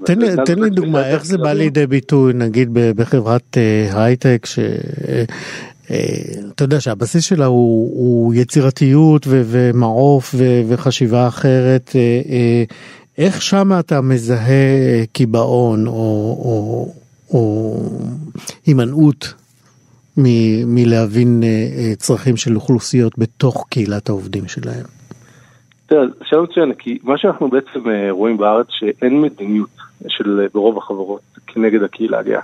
[0.05, 3.57] תן לי, תן לי דוגמה, איך זה בא לידי ביטוי, נגיד בחברת
[3.93, 4.59] הייטק, ש...
[6.55, 11.95] אתה יודע שהבסיס שלה הוא, הוא יצירתיות ו- ומעוף ו- וחשיבה אחרת.
[13.17, 16.93] איך שם אתה מזהה קיבעון או, או,
[17.33, 17.79] או
[18.65, 19.33] הימנעות
[20.17, 21.43] מ- מלהבין
[21.97, 25.00] צרכים של אוכלוסיות בתוך קהילת העובדים שלהם?
[25.91, 27.79] תראה, שאלה מצוינת, כי מה שאנחנו בעצם
[28.09, 29.69] רואים בארץ שאין מדיניות
[30.07, 32.41] של ברוב החברות כנגד הקהילה הגאה.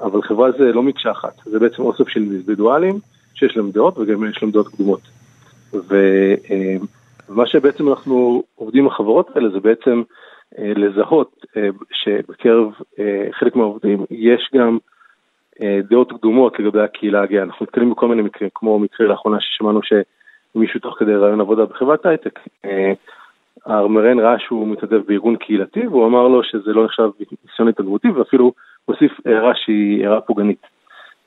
[0.00, 2.98] אבל חברה זה לא מקשה אחת, זה בעצם אוסף של אינדיבידואלים
[3.34, 5.00] שיש להם דעות וגם יש להם דעות קדומות.
[5.72, 10.02] ומה שבעצם אנחנו עובדים החברות האלה זה בעצם
[10.58, 11.46] לזהות
[11.92, 12.72] שבקרב
[13.32, 14.78] חלק מהעובדים יש גם
[15.60, 17.42] דעות קדומות לגבי הקהילה הגאה.
[17.42, 19.80] אנחנו נתקלים בכל מיני מקרים, כמו מקרה לאחרונה ששמענו
[20.52, 22.40] שמישהו תוך כדי רעיון עבודה בחברת הייטק,
[23.66, 27.10] המראיין ראה שהוא מתנדב בארגון קהילתי והוא אמר לו שזה לא נחשב
[27.48, 28.52] ניסיון התנדבותי ואפילו
[28.84, 30.66] הוסיף הערה שהיא הערה פוגענית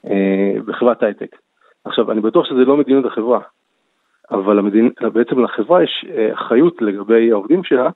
[0.08, 1.36] אה, בחברת הייטק.
[1.86, 3.40] עכשיו, אני בטוח שזה לא מדיניות החברה,
[4.32, 4.90] אבל המדינ...
[5.14, 7.90] בעצם לחברה יש אה, אחריות לגבי העובדים שלה,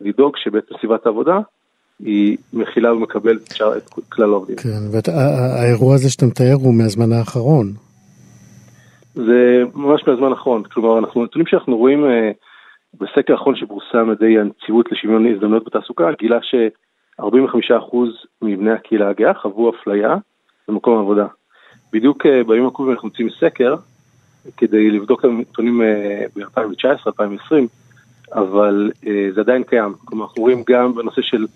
[0.00, 1.38] לדאוג שבעצם סביבת העבודה
[2.00, 3.42] היא מכילה ומקבלת
[3.76, 4.56] את כלל העובדים.
[4.56, 7.85] כן, והאירוע הזה שאתה מתאר הוא מהזמן האחרון.
[9.16, 12.30] זה ממש מהזמן האחרון, כלומר, אנחנו נתונים שאנחנו רואים אה,
[12.94, 16.54] בסקר האחרון שפורסם על ידי הנציבות לשוויון הזדמנויות בתעסוקה, גילה ש...
[17.20, 17.24] 45%
[18.42, 20.16] מבני הקהילה הגאה חוו אפליה
[20.68, 21.26] במקום העבודה.
[21.92, 23.74] בדיוק ביום הקרובים אנחנו יוצאים סקר
[24.56, 25.82] כדי לבדוק את הנתונים
[26.36, 27.54] ב-2019-2020,
[28.32, 28.90] אבל
[29.34, 29.94] זה עדיין קיים.
[30.04, 31.46] כלומר, אנחנו רואים גם בנושא של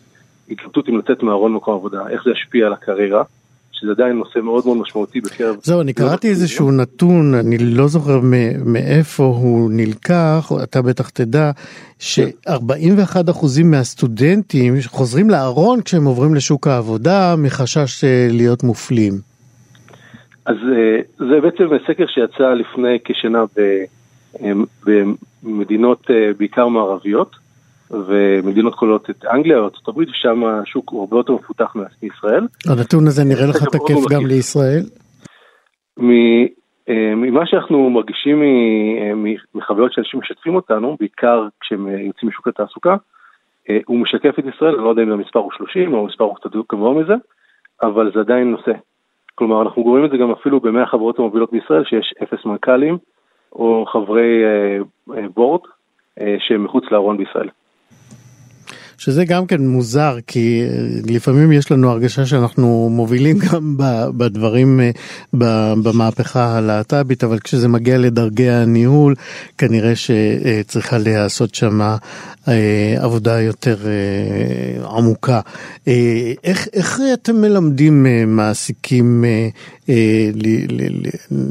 [0.51, 3.23] התלבטות אם לצאת מהארון במקום העבודה, איך זה ישפיע על הקריירה,
[3.81, 5.57] שזה עדיין נושא מאוד מאוד משמעותי בקרב...
[5.63, 8.21] זהו, אני קראתי איזשהו נתון, אני לא זוכר
[8.65, 11.51] מאיפה הוא נלקח, אתה בטח תדע,
[11.99, 19.13] ש-41% מהסטודנטים חוזרים לארון כשהם עוברים לשוק העבודה מחשש אה, להיות מופלים.
[20.47, 23.45] אז אה, זה בעצם סקר שיצא לפני כשנה
[25.43, 26.07] במדינות
[26.39, 27.37] בעיקר מערביות.
[27.91, 32.47] ומדינות כוללות את אנגליה, ארצות הברית, ושם השוק הוא הרבה יותר מפותח מישראל.
[32.69, 34.83] הנתון הזה נראה לך תקף גם לישראל?
[36.91, 42.97] אה, ממה שאנחנו מרגישים אה, מחוויות שאנשים משתפים אותנו, בעיקר כשהם אה, יוצאים משוק התעסוקה,
[43.87, 46.51] הוא משקף את ישראל, אני לא יודע אם המספר הוא 30 או המספר הוא קצת
[46.73, 47.15] גבוה מזה,
[47.83, 48.73] אבל זה עדיין נושא.
[49.35, 52.99] כלומר, אנחנו רואים את זה גם אפילו במאה החברות המובילות בישראל, שיש אפס מנכ"לים
[53.53, 54.43] או חברי
[55.35, 55.61] בורד
[56.39, 57.49] שהם מחוץ לארון בישראל.
[59.01, 60.69] שזה גם כן מוזר, כי אה,
[61.07, 63.77] לפעמים יש לנו הרגשה שאנחנו מובילים גם
[64.17, 64.91] בדברים, אה,
[65.83, 69.15] במהפכה הלהט"בית, אבל כשזה מגיע לדרגי הניהול,
[69.59, 71.81] כנראה שצריכה להיעשות שם
[72.49, 73.77] אה, עבודה יותר
[74.97, 75.41] עמוקה.
[76.45, 79.25] איך, איך אתם מלמדים מעסיקים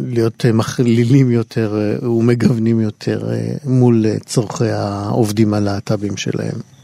[0.08, 3.30] להיות מכלילים יותר ומגוונים יותר
[3.66, 6.79] מול צורכי העובדים הלהט"בים שלהם?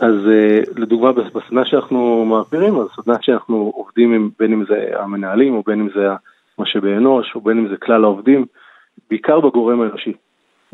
[0.00, 5.54] אז uh, לדוגמה בסדנה שאנחנו מעבירים, אז סדנה שאנחנו עובדים עם, בין אם זה המנהלים
[5.54, 6.08] או בין אם זה
[6.58, 8.46] משאבי אנוש או בין אם זה כלל העובדים,
[9.10, 10.12] בעיקר בגורם האנושי.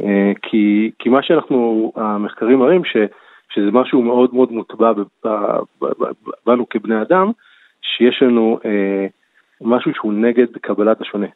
[0.00, 0.04] Uh,
[0.42, 2.96] כי, כי מה שאנחנו, המחקרים מראים ש,
[3.54, 4.92] שזה משהו מאוד מאוד מוטבע
[6.46, 7.30] בנו כבני אדם,
[7.82, 8.66] שיש לנו uh,
[9.60, 11.26] משהו שהוא נגד קבלת השונה.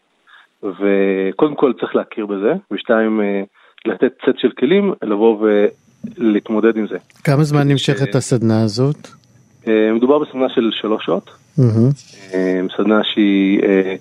[0.62, 5.66] וקודם כל צריך להכיר בזה, ושתיים, uh, לתת סט של כלים, לבוא ו...
[6.16, 6.96] להתמודד עם זה.
[7.24, 9.08] כמה זמן נמשכת הסדנה הזאת?
[9.68, 11.30] אה, מדובר בסדנה של שלוש שעות.
[11.58, 13.62] אה, סדנה שהיא...
[13.62, 13.94] אה,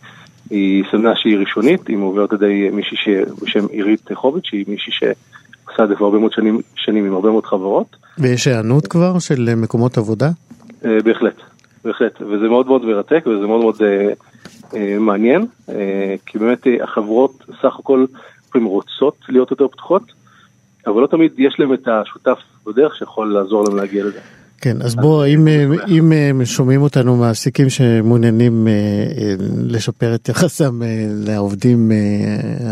[0.49, 5.83] היא סדנה שהיא ראשונית, היא מעוברת על ידי מישהי בשם עירית חוביץ', שהיא מישהי שעושה
[5.83, 7.95] את זה כבר הרבה מאוד שנים, שנים עם הרבה מאוד חברות.
[8.17, 10.29] ויש היענות כבר של מקומות עבודה?
[10.81, 11.41] בהחלט,
[11.85, 13.75] בהחלט, וזה מאוד מאוד מרתק וזה מאוד מאוד
[14.99, 15.45] מעניין,
[16.25, 18.05] כי באמת החברות סך הכל
[18.65, 20.03] רוצות להיות יותר פתוחות,
[20.88, 24.19] אבל לא תמיד יש להם את השותף בדרך שיכול לעזור להם להגיע לזה.
[24.61, 25.47] כן, אז בוא, אם,
[25.88, 29.35] אם אם שומעים אותנו מעסיקים שמעוניינים אה, אה,
[29.69, 30.88] לשפר את יחסם אה,
[31.27, 31.79] לעובדים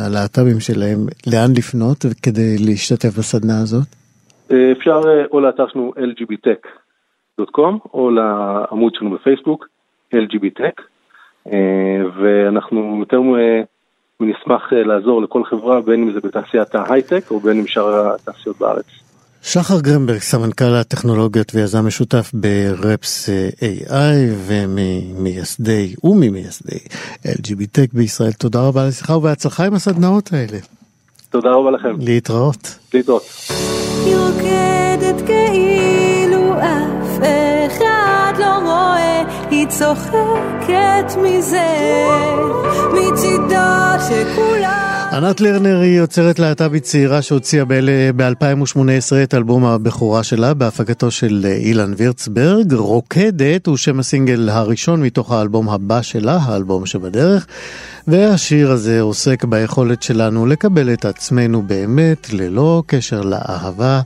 [0.06, 1.00] הלהט"בים שלהם,
[1.34, 3.88] לאן לפנות כדי להשתתף בסדנה הזאת?
[4.72, 5.02] אפשר
[5.32, 9.68] או לאתר שלנו lgbtech.com או לעמוד שלנו בפייסבוק,
[10.16, 10.82] lgbtech,
[12.18, 13.22] ואנחנו יותר
[14.20, 18.60] ונשמח אה, לעזור לכל חברה, בין אם זה בתעשיית ההייטק או בין אם שאר התעשיות
[18.60, 18.86] בארץ.
[19.42, 24.16] שחר גרמברג, סמנכ"ל הטכנולוגיות ויזם משותף ברפס אה, AI
[24.48, 26.80] וממייסדי וממייסדי
[27.28, 28.32] LGBTech בישראל.
[28.32, 30.58] תודה רבה על השיחה ובהצלחה עם הסדנאות האלה.
[31.30, 31.96] תודה רבה לכם.
[32.00, 32.80] להתראות.
[32.94, 33.24] להתראות.
[39.56, 41.68] היא צוחקת מזה,
[42.94, 44.96] מצידה שכולם...
[45.12, 47.66] ענת לרנר היא יוצרת להט"בית צעירה שהוציאה
[48.16, 52.74] ב-2018 את אלבום הבכורה שלה בהפקתו של אילן וירצברג.
[52.74, 57.48] רוקדת הוא שם הסינגל הראשון מתוך האלבום הבא שלה, האלבום שבדרך.
[58.08, 64.02] והשיר הזה עוסק ביכולת שלנו לקבל את עצמנו באמת ללא קשר לאהבה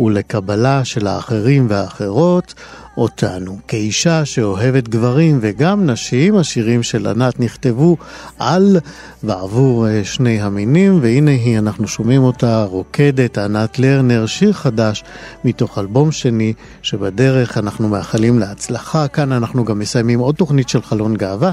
[0.00, 2.54] ולקבלה של האחרים והאחרות.
[2.98, 3.58] אותנו.
[3.68, 7.96] כאישה שאוהבת גברים וגם נשים, השירים של ענת נכתבו
[8.38, 8.76] על
[9.22, 15.04] ועבור אה, שני המינים, והנה היא, אנחנו שומעים אותה רוקדת, ענת לרנר, שיר חדש
[15.44, 19.08] מתוך אלבום שני שבדרך אנחנו מאחלים להצלחה.
[19.08, 21.52] כאן אנחנו גם מסיימים עוד תוכנית של חלון גאווה.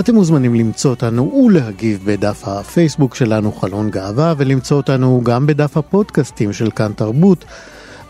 [0.00, 6.52] אתם מוזמנים למצוא אותנו ולהגיב בדף הפייסבוק שלנו חלון גאווה ולמצוא אותנו גם בדף הפודקאסטים
[6.52, 7.44] של כאן תרבות.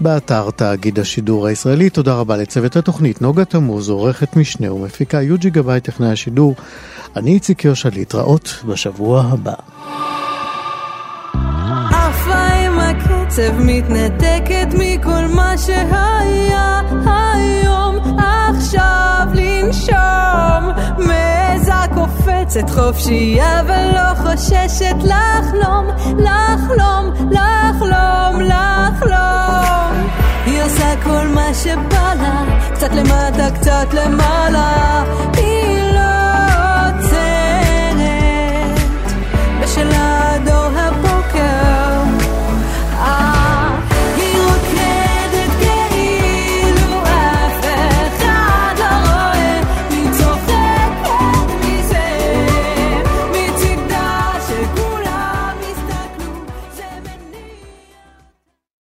[0.01, 1.91] באתר תאגיד השידור הישראלי.
[1.91, 6.55] תודה רבה לצוות התוכנית, נוגה תמוז, עורכת משנה ומפיקה יוג'י גבאי, טכנאי השידור.
[7.17, 9.55] אני איציק יושע, להתראות בשבוע הבא.
[13.37, 16.81] בעצב מתנתקת מכל מה שהיה.
[17.07, 20.73] היום עכשיו לנשום.
[20.99, 25.87] מעזה קופצת חופשייה ולא חוששת לחלום
[26.19, 30.07] לחלום לחלום לחלום.
[30.47, 35.05] היא עושה כל מה שבא לה קצת למטה קצת למעלה.
[35.37, 36.01] היא לא
[36.89, 38.01] עוצרת.
[39.63, 41.72] בשל עד הבוקר